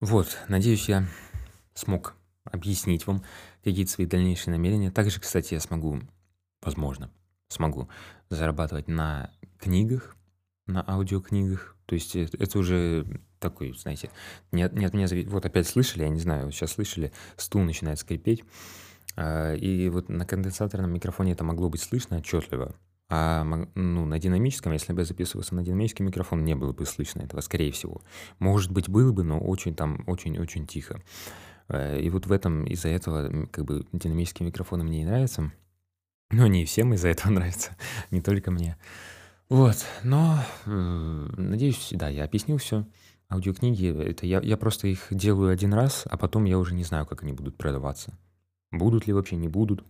Вот, 0.00 0.38
надеюсь, 0.48 0.88
я 0.88 1.06
смог 1.74 2.16
объяснить 2.44 3.06
вам 3.06 3.22
какие-то 3.62 3.92
свои 3.92 4.06
дальнейшие 4.06 4.52
намерения. 4.52 4.90
Также, 4.90 5.20
кстати, 5.20 5.54
я 5.54 5.60
смогу, 5.60 6.00
возможно, 6.62 7.10
смогу 7.48 7.88
зарабатывать 8.30 8.88
на 8.88 9.30
книгах, 9.58 10.16
на 10.70 10.84
аудиокнигах. 10.88 11.76
То 11.86 11.94
есть 11.94 12.14
это, 12.16 12.36
это 12.36 12.58
уже 12.58 13.06
такой, 13.38 13.72
знаете, 13.76 14.10
не, 14.52 14.68
не 14.72 14.84
от 14.84 14.94
меня 14.94 15.06
зависит. 15.06 15.30
Вот 15.30 15.44
опять 15.44 15.66
слышали, 15.66 16.02
я 16.02 16.08
не 16.08 16.20
знаю, 16.20 16.50
сейчас 16.52 16.72
слышали, 16.72 17.12
стул 17.36 17.62
начинает 17.62 17.98
скрипеть. 17.98 18.44
А, 19.16 19.54
и 19.54 19.88
вот 19.88 20.08
на 20.08 20.24
конденсаторном 20.24 20.92
микрофоне 20.92 21.32
это 21.32 21.44
могло 21.44 21.68
быть 21.68 21.82
слышно 21.82 22.18
отчетливо. 22.18 22.74
А 23.12 23.44
ну, 23.74 24.04
на 24.06 24.20
динамическом, 24.20 24.72
если 24.72 24.92
бы 24.92 25.00
я 25.00 25.04
записывался 25.04 25.56
на 25.56 25.64
динамический 25.64 26.04
микрофон, 26.04 26.44
не 26.44 26.54
было 26.54 26.72
бы 26.72 26.86
слышно 26.86 27.22
этого, 27.22 27.40
скорее 27.40 27.72
всего. 27.72 28.02
Может 28.38 28.70
быть, 28.70 28.88
было 28.88 29.10
бы, 29.10 29.24
но 29.24 29.40
очень 29.40 29.74
там, 29.74 30.04
очень-очень 30.06 30.68
тихо. 30.68 31.02
Э, 31.68 32.00
и 32.00 32.08
вот 32.08 32.26
в 32.26 32.32
этом, 32.32 32.64
из-за 32.66 32.88
этого, 32.88 33.46
как 33.50 33.64
бы, 33.64 33.84
динамические 33.92 34.46
микрофоны 34.46 34.84
мне 34.84 34.98
не 34.98 35.06
нравятся. 35.06 35.52
Но 36.30 36.46
не 36.46 36.64
всем 36.64 36.94
из-за 36.94 37.08
этого 37.08 37.32
нравится, 37.32 37.76
не 38.12 38.20
только 38.20 38.52
мне. 38.52 38.76
Вот, 39.50 39.84
но 40.04 40.38
надеюсь, 40.64 41.88
да, 41.90 42.08
я 42.08 42.24
объяснил 42.24 42.58
все. 42.58 42.86
Аудиокниги, 43.28 43.88
это 43.88 44.24
я, 44.24 44.40
я 44.40 44.56
просто 44.56 44.86
их 44.86 45.08
делаю 45.10 45.50
один 45.50 45.74
раз, 45.74 46.04
а 46.08 46.16
потом 46.16 46.44
я 46.44 46.56
уже 46.56 46.72
не 46.72 46.84
знаю, 46.84 47.04
как 47.04 47.24
они 47.24 47.32
будут 47.32 47.56
продаваться. 47.58 48.16
Будут 48.70 49.08
ли 49.08 49.12
вообще, 49.12 49.34
не 49.34 49.48
будут. 49.48 49.84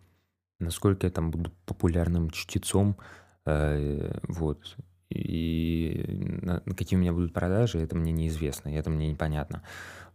Насколько 0.59 1.07
я 1.07 1.11
там 1.11 1.31
буду 1.31 1.53
популярным 1.67 2.31
чтецом. 2.31 2.97
Э, 3.45 4.19
вот. 4.29 4.77
И 5.11 6.07
на, 6.43 6.61
какие 6.61 6.99
у 6.99 7.01
меня 7.01 7.13
будут 7.13 7.35
продажи, 7.35 7.79
это 7.81 7.97
мне 7.97 8.13
неизвестно, 8.13 8.71
это 8.71 8.89
мне 8.89 9.11
непонятно. 9.11 9.63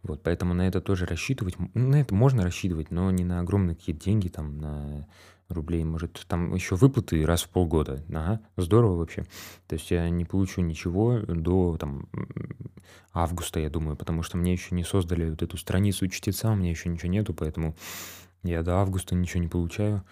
Вот, 0.02 0.22
поэтому 0.22 0.54
на 0.54 0.66
это 0.66 0.80
тоже 0.80 1.06
рассчитывать, 1.06 1.54
на 1.74 2.00
это 2.00 2.14
можно 2.14 2.42
рассчитывать, 2.42 2.90
но 2.90 3.10
не 3.10 3.24
на 3.24 3.40
огромные 3.40 3.76
какие-то 3.76 4.04
деньги, 4.04 4.28
там, 4.28 4.58
на 4.58 5.06
рублей, 5.48 5.84
может, 5.84 6.24
там 6.28 6.54
еще 6.54 6.76
выплаты 6.76 7.24
раз 7.24 7.42
в 7.42 7.48
полгода. 7.48 8.04
Ага, 8.08 8.40
здорово 8.56 8.96
вообще. 8.96 9.24
То 9.68 9.74
есть 9.74 9.90
я 9.90 10.08
не 10.10 10.24
получу 10.24 10.60
ничего 10.60 11.20
до 11.20 11.76
там 11.78 12.08
августа, 13.12 13.60
я 13.60 13.70
думаю, 13.70 13.96
потому 13.96 14.22
что 14.22 14.36
мне 14.36 14.52
еще 14.52 14.74
не 14.74 14.84
создали 14.84 15.30
вот 15.30 15.42
эту 15.42 15.56
страницу 15.56 16.08
чтеца, 16.08 16.50
у 16.50 16.56
меня 16.56 16.70
еще 16.70 16.88
ничего 16.88 17.10
нету, 17.10 17.34
поэтому 17.34 17.76
я 18.42 18.62
до 18.62 18.76
августа 18.76 19.14
ничего 19.14 19.42
не 19.42 19.48
получаю. 19.48 20.04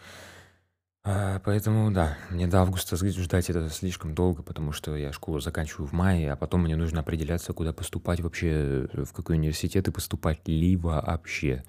А, 1.06 1.38
поэтому 1.40 1.90
да, 1.92 2.16
мне 2.30 2.46
до 2.46 2.62
августа 2.62 2.96
ждать 2.96 3.50
это 3.50 3.68
слишком 3.68 4.14
долго, 4.14 4.42
потому 4.42 4.72
что 4.72 4.96
я 4.96 5.12
школу 5.12 5.38
заканчиваю 5.38 5.86
в 5.86 5.92
мае, 5.92 6.32
а 6.32 6.36
потом 6.36 6.62
мне 6.62 6.76
нужно 6.76 7.00
определяться, 7.00 7.52
куда 7.52 7.74
поступать 7.74 8.20
вообще, 8.20 8.88
в 8.94 9.12
какой 9.12 9.36
университет 9.36 9.86
и 9.86 9.90
поступать 9.90 10.48
ли 10.48 10.76
вообще 10.76 11.62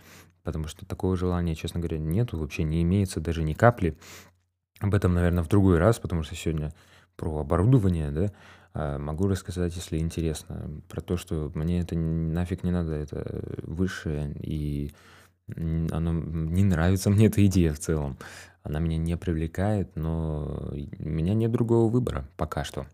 потому 0.45 0.67
что 0.67 0.85
такого 0.85 1.17
желания, 1.17 1.55
честно 1.55 1.81
говоря, 1.81 1.97
нету, 1.97 2.37
вообще 2.37 2.63
не 2.63 2.83
имеется 2.83 3.19
даже 3.19 3.43
ни 3.43 3.53
капли. 3.53 3.97
Об 4.79 4.93
этом, 4.93 5.13
наверное, 5.13 5.43
в 5.43 5.49
другой 5.49 5.79
раз, 5.79 5.99
потому 5.99 6.23
что 6.23 6.35
сегодня 6.35 6.73
про 7.17 7.39
оборудование, 7.39 8.11
да, 8.11 8.31
а, 8.73 8.99
могу 8.99 9.27
рассказать, 9.27 9.75
если 9.75 9.97
интересно, 9.97 10.69
про 10.87 11.01
то, 11.01 11.17
что 11.17 11.51
мне 11.55 11.81
это 11.81 11.97
нафиг 11.97 12.63
не 12.63 12.71
надо, 12.71 12.93
это 12.93 13.59
высшее, 13.63 14.33
и 14.39 14.93
оно 15.47 16.13
не 16.13 16.63
нравится 16.63 17.09
мне 17.09 17.27
эта 17.27 17.45
идея 17.45 17.73
в 17.73 17.79
целом. 17.79 18.17
Она 18.63 18.79
меня 18.79 18.97
не 18.97 19.15
привлекает, 19.17 19.95
но 19.95 20.71
у 20.99 21.09
меня 21.09 21.33
нет 21.33 21.51
другого 21.51 21.89
выбора 21.89 22.27
пока 22.35 22.63
что. 22.63 22.87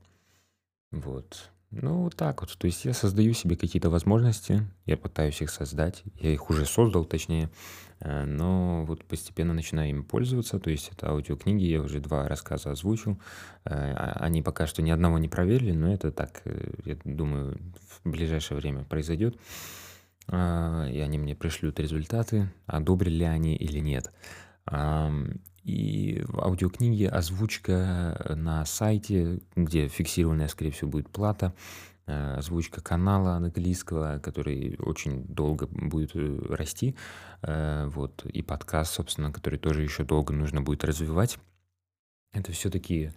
Вот. 0.91 1.49
Ну, 1.71 2.03
вот 2.03 2.17
так 2.17 2.41
вот. 2.41 2.57
То 2.57 2.67
есть 2.67 2.83
я 2.83 2.93
создаю 2.93 3.33
себе 3.33 3.55
какие-то 3.55 3.89
возможности, 3.89 4.67
я 4.85 4.97
пытаюсь 4.97 5.41
их 5.41 5.49
создать, 5.49 6.03
я 6.19 6.31
их 6.31 6.49
уже 6.49 6.65
создал, 6.65 7.05
точнее, 7.05 7.49
э, 8.01 8.25
но 8.25 8.83
вот 8.85 9.05
постепенно 9.05 9.53
начинаю 9.53 9.89
ими 9.89 10.01
пользоваться. 10.01 10.59
То 10.59 10.69
есть 10.69 10.91
это 10.91 11.09
аудиокниги, 11.09 11.63
я 11.63 11.81
уже 11.81 12.01
два 12.01 12.27
рассказа 12.27 12.71
озвучил. 12.71 13.13
Э, 13.63 13.93
а, 13.93 14.17
они 14.19 14.41
пока 14.41 14.67
что 14.67 14.81
ни 14.81 14.91
одного 14.91 15.17
не 15.17 15.29
проверили, 15.29 15.71
но 15.71 15.93
это 15.93 16.11
так, 16.11 16.41
э, 16.43 16.73
я 16.83 16.97
думаю, 17.05 17.57
в 18.03 18.09
ближайшее 18.09 18.57
время 18.57 18.83
произойдет. 18.83 19.37
А, 20.27 20.89
и 20.89 20.99
они 20.99 21.17
мне 21.17 21.35
пришлют 21.35 21.79
результаты, 21.79 22.51
одобрили 22.65 23.23
они 23.23 23.55
или 23.55 23.79
нет. 23.79 24.11
И 25.63 26.23
в 26.27 26.39
аудиокниге 26.39 27.09
озвучка 27.09 28.33
на 28.35 28.65
сайте, 28.65 29.41
где 29.55 29.87
фиксированная, 29.87 30.47
скорее 30.47 30.71
всего, 30.71 30.89
будет 30.89 31.09
плата, 31.09 31.53
э, 32.07 32.35
озвучка 32.35 32.81
канала 32.81 33.33
английского, 33.33 34.19
который 34.19 34.77
очень 34.79 35.23
долго 35.25 35.67
будет 35.67 36.15
э, 36.15 36.39
расти, 36.49 36.95
э, 37.43 37.89
вот, 37.93 38.25
и 38.25 38.41
подкаст, 38.41 38.93
собственно, 38.93 39.31
который 39.31 39.59
тоже 39.59 39.83
еще 39.83 40.03
долго 40.03 40.33
нужно 40.33 40.61
будет 40.61 40.83
развивать. 40.83 41.37
Это 42.33 42.51
все 42.53 42.69
такие 42.69 43.13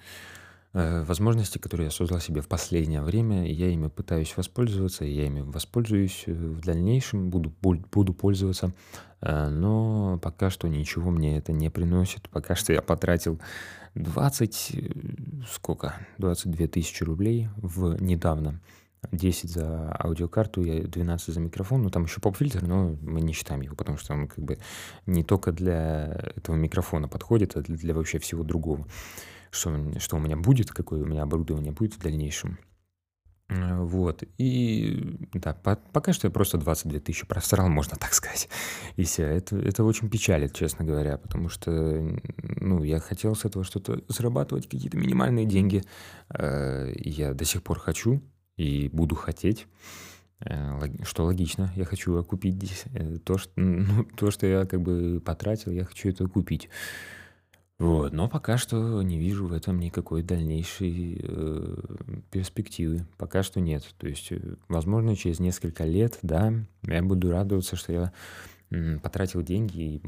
возможности, 0.74 1.58
которые 1.58 1.87
я 1.87 1.90
создал 1.92 2.18
себе 2.18 2.40
в 2.40 2.48
последнее 2.48 3.00
время, 3.00 3.46
я 3.46 3.68
ими 3.68 3.87
пытаюсь 3.87 4.37
воспользоваться, 4.37 5.04
я 5.04 5.26
ими 5.26 5.40
воспользуюсь 5.40 6.24
э, 6.26 6.32
в 6.32 6.60
дальнейшем, 6.62 7.30
буду, 7.30 7.52
буду 7.60 8.12
пользоваться, 8.12 8.72
э, 9.20 9.48
но 9.50 10.18
пока 10.20 10.50
что 10.50 10.66
ничего 10.66 11.12
мне 11.12 11.38
это 11.38 11.52
не 11.52 11.70
приносит. 11.70 12.28
Пока 12.28 12.56
что 12.56 12.72
я 12.72 12.82
потратил 12.82 13.40
20, 13.94 14.76
сколько, 15.48 15.94
22 16.18 16.66
тысячи 16.66 17.04
рублей 17.04 17.48
в 17.56 18.02
недавно. 18.02 18.60
10 19.12 19.50
за 19.50 19.94
аудиокарту, 20.02 20.62
12 20.62 21.34
за 21.34 21.38
микрофон, 21.38 21.82
ну 21.82 21.90
там 21.90 22.04
еще 22.04 22.20
поп-фильтр, 22.20 22.62
но 22.62 22.96
мы 23.02 23.20
не 23.20 23.34
считаем 23.34 23.60
его, 23.60 23.76
потому 23.76 23.98
что 23.98 24.14
он 24.14 24.26
как 24.28 24.42
бы 24.42 24.58
не 25.06 25.22
только 25.22 25.52
для 25.52 26.32
этого 26.34 26.56
микрофона 26.56 27.06
подходит, 27.06 27.54
а 27.54 27.60
для 27.60 27.94
вообще 27.94 28.18
всего 28.18 28.42
другого 28.42 28.87
что, 29.55 30.01
что 30.01 30.17
у 30.17 30.21
меня 30.21 30.37
будет, 30.37 30.71
какое 30.71 31.03
у 31.03 31.07
меня 31.07 31.23
оборудование 31.23 31.73
будет 31.73 31.95
в 31.95 31.99
дальнейшем. 32.01 32.59
Э, 33.49 33.81
вот. 33.81 34.23
И 34.38 35.19
да, 35.35 35.55
по, 35.55 35.77
пока 35.77 36.12
что 36.12 36.27
я 36.27 36.31
просто 36.31 36.59
22 36.59 37.01
тысячи 37.01 37.27
просрал, 37.27 37.69
можно 37.69 37.97
так 37.97 38.14
сказать. 38.14 38.49
И 38.97 39.05
все. 39.05 39.25
Это, 39.25 39.57
это 39.57 39.85
очень 39.85 40.09
печалит, 40.09 40.55
честно 40.55 40.85
говоря, 40.85 41.19
потому 41.19 41.49
что 41.49 41.71
ну, 42.43 42.83
я 42.83 43.01
хотел 43.01 43.35
с 43.35 43.45
этого 43.45 43.64
что-то 43.64 44.03
зарабатывать, 44.09 44.69
какие-то 44.69 44.97
минимальные 44.97 45.47
деньги. 45.47 45.83
Э, 46.31 46.93
я 46.97 47.35
до 47.35 47.45
сих 47.45 47.62
пор 47.62 47.79
хочу 47.79 48.23
и 48.57 48.88
буду 48.93 49.14
хотеть. 49.14 49.67
Э, 50.40 50.79
что 51.05 51.25
логично, 51.25 51.73
я 51.77 51.85
хочу 51.85 52.17
окупить 52.17 52.85
то, 53.25 53.38
что, 53.38 53.53
ну, 53.57 54.05
то, 54.05 54.31
что 54.31 54.47
я 54.47 54.64
как 54.64 54.81
бы 54.81 55.21
потратил, 55.25 55.73
я 55.73 55.85
хочу 55.85 56.09
это 56.09 56.27
купить. 56.29 56.69
Вот, 57.78 58.12
но 58.12 58.28
пока 58.28 58.56
что 58.56 59.02
не 59.02 59.18
вижу 59.18 59.46
в 59.46 59.52
этом 59.52 59.80
никакой 59.80 60.22
дальнейшей 60.22 61.18
э, 61.20 61.76
перспективы. 62.30 63.04
Пока 63.18 63.42
что 63.42 63.60
нет. 63.60 63.84
То 63.98 64.06
есть, 64.06 64.30
э, 64.30 64.56
возможно, 64.68 65.16
через 65.16 65.40
несколько 65.40 65.84
лет, 65.84 66.18
да, 66.22 66.52
я 66.82 67.02
буду 67.02 67.30
радоваться, 67.30 67.74
что 67.76 67.92
я 67.92 68.12
потратил 69.02 69.42
деньги 69.42 69.80
и 69.80 70.02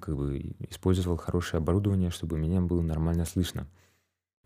как 0.00 0.16
бы 0.16 0.54
использовал 0.68 1.16
хорошее 1.16 1.58
оборудование, 1.58 2.10
чтобы 2.10 2.38
меня 2.38 2.60
было 2.60 2.82
нормально 2.82 3.24
слышно. 3.24 3.66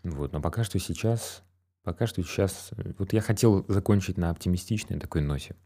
Вот, 0.05 0.33
но 0.33 0.41
пока 0.41 0.65
что 0.65 0.79
сейчас, 0.79 1.43
пока 1.83 2.07
что 2.07 2.23
сейчас, 2.23 2.71
э, 2.77 2.93
вот 2.99 3.13
я 3.13 3.21
хотел 3.21 3.65
закончить 3.69 4.19
на 4.19 4.31
оптимистичной 4.31 4.99
такой 4.99 5.23
ноте. 5.23 5.57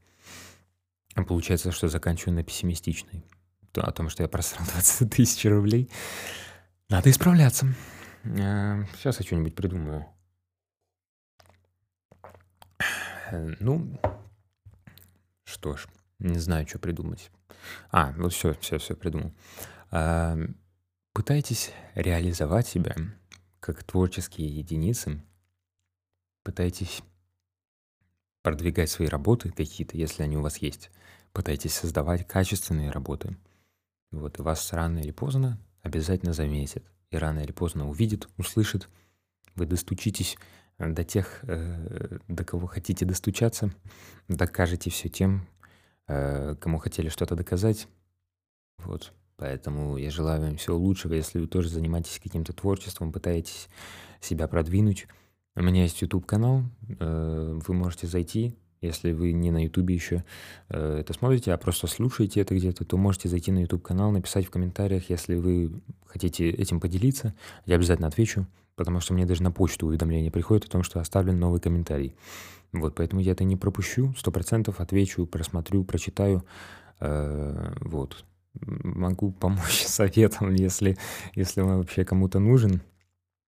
А 1.15 1.25
получается, 1.25 1.73
что 1.73 1.89
заканчиваю 1.89 2.37
на 2.37 2.45
пессимистичной. 2.45 3.25
О 3.75 3.91
том, 3.93 4.09
что 4.09 4.23
я 4.23 4.29
просрал 4.29 4.67
20 4.73 5.11
тысяч 5.11 5.45
рублей. 5.47 5.91
Надо 6.91 7.11
исправляться. 7.11 7.67
Сейчас 8.25 9.17
э, 9.17 9.19
я 9.21 9.27
что-нибудь 9.27 9.55
придумаю. 9.55 10.07
Э, 13.31 13.55
ну, 13.61 14.01
что 15.45 15.77
ж, 15.77 15.87
не 16.19 16.39
знаю, 16.39 16.67
что 16.67 16.79
придумать. 16.79 17.31
А, 17.91 18.13
ну 18.13 18.31
все, 18.31 18.55
все, 18.55 18.79
все 18.79 18.97
придумал. 18.97 19.35
Эм, 19.91 20.57
пытайтесь 21.13 21.73
реализовать 21.95 22.67
себя 22.67 22.97
как 23.61 23.85
творческие 23.85 24.49
единицы. 24.49 25.21
Пытайтесь 26.43 27.03
продвигать 28.43 28.89
свои 28.89 29.09
работы 29.09 29.51
какие-то, 29.51 29.99
если 29.99 30.23
они 30.23 30.39
у 30.39 30.43
вас 30.43 30.57
есть. 30.59 30.91
Пытайтесь 31.35 31.75
создавать 31.75 32.27
качественные 32.27 32.91
работы. 32.91 33.37
Вот, 34.11 34.39
и 34.39 34.43
вас 34.43 34.73
рано 34.73 35.01
или 35.01 35.11
поздно 35.11 35.61
обязательно 35.89 36.33
заметит. 36.33 36.85
И 37.11 37.17
рано 37.17 37.41
или 37.41 37.53
поздно 37.53 37.89
увидит, 37.89 38.29
услышит. 38.37 38.89
Вы 39.55 39.67
достучитесь 39.67 40.37
э, 40.79 40.89
до 40.89 41.05
тех, 41.05 41.41
э, 41.43 42.19
до 42.29 42.45
кого 42.45 42.67
хотите 42.67 43.05
достучаться, 43.05 43.71
докажете 44.29 44.91
все 44.91 45.09
тем, 45.09 45.49
э, 46.07 46.55
кому 46.61 46.79
хотели 46.79 47.09
что-то 47.09 47.35
доказать. 47.35 47.89
Вот. 48.79 49.13
Поэтому 49.37 49.97
я 49.97 50.11
желаю 50.11 50.41
вам 50.41 50.57
всего 50.57 50.77
лучшего, 50.77 51.15
если 51.15 51.39
вы 51.39 51.47
тоже 51.47 51.69
занимаетесь 51.69 52.21
каким-то 52.23 52.53
творчеством, 52.53 53.13
пытаетесь 53.13 53.69
себя 54.21 54.49
продвинуть. 54.49 55.07
У 55.55 55.63
меня 55.63 55.83
есть 55.83 56.03
YouTube-канал, 56.03 56.65
вы 56.81 57.75
можете 57.75 58.07
зайти, 58.07 58.57
если 58.81 59.13
вы 59.13 59.33
не 59.33 59.51
на 59.51 59.65
Ютубе 59.65 59.95
еще 59.95 60.25
э, 60.69 60.99
это 61.01 61.13
смотрите, 61.13 61.53
а 61.53 61.59
просто 61.59 61.87
слушаете 61.87 62.41
это 62.41 62.55
где-то, 62.55 62.85
то 62.85 62.97
можете 62.97 63.29
зайти 63.29 63.51
на 63.51 63.61
YouTube 63.61 63.83
канал, 63.83 64.11
написать 64.11 64.47
в 64.47 64.51
комментариях, 64.51 65.11
если 65.11 65.35
вы 65.35 65.73
хотите 66.07 66.49
этим 66.51 66.81
поделиться. 66.81 67.35
Я 67.67 67.77
обязательно 67.77 68.09
отвечу, 68.09 68.47
потому 68.77 69.01
что 69.01 69.15
мне 69.15 69.27
даже 69.27 69.43
на 69.43 69.51
почту 69.51 69.87
уведомление 69.87 70.31
приходит 70.31 70.65
о 70.65 70.71
том, 70.71 70.83
что 70.83 71.01
оставлен 71.01 71.39
новый 71.39 71.61
комментарий. 71.61 72.15
Вот, 72.73 72.95
поэтому 72.95 73.21
я 73.21 73.33
это 73.33 73.45
не 73.45 73.57
пропущу, 73.57 74.15
сто 74.17 74.31
процентов 74.31 74.81
отвечу, 74.81 75.27
просмотрю, 75.27 75.85
прочитаю. 75.85 76.45
Э, 77.01 77.75
вот. 77.81 78.25
Могу 78.61 79.33
помочь 79.33 79.83
советом, 79.87 80.55
если, 80.55 80.97
если 81.35 81.61
он 81.61 81.79
вообще 81.79 82.05
кому-то 82.05 82.39
нужен. 82.39 82.83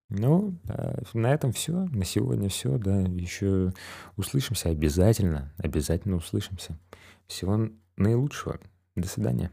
Ну, 0.09 0.55
на 1.13 1.33
этом 1.33 1.51
все. 1.51 1.85
На 1.91 2.03
сегодня 2.03 2.49
все, 2.49 2.77
да. 2.77 3.01
Еще 3.01 3.71
услышимся 4.17 4.69
обязательно. 4.69 5.53
Обязательно 5.57 6.15
услышимся. 6.15 6.77
Всего 7.27 7.69
наилучшего. 7.95 8.59
До 8.95 9.07
свидания. 9.07 9.51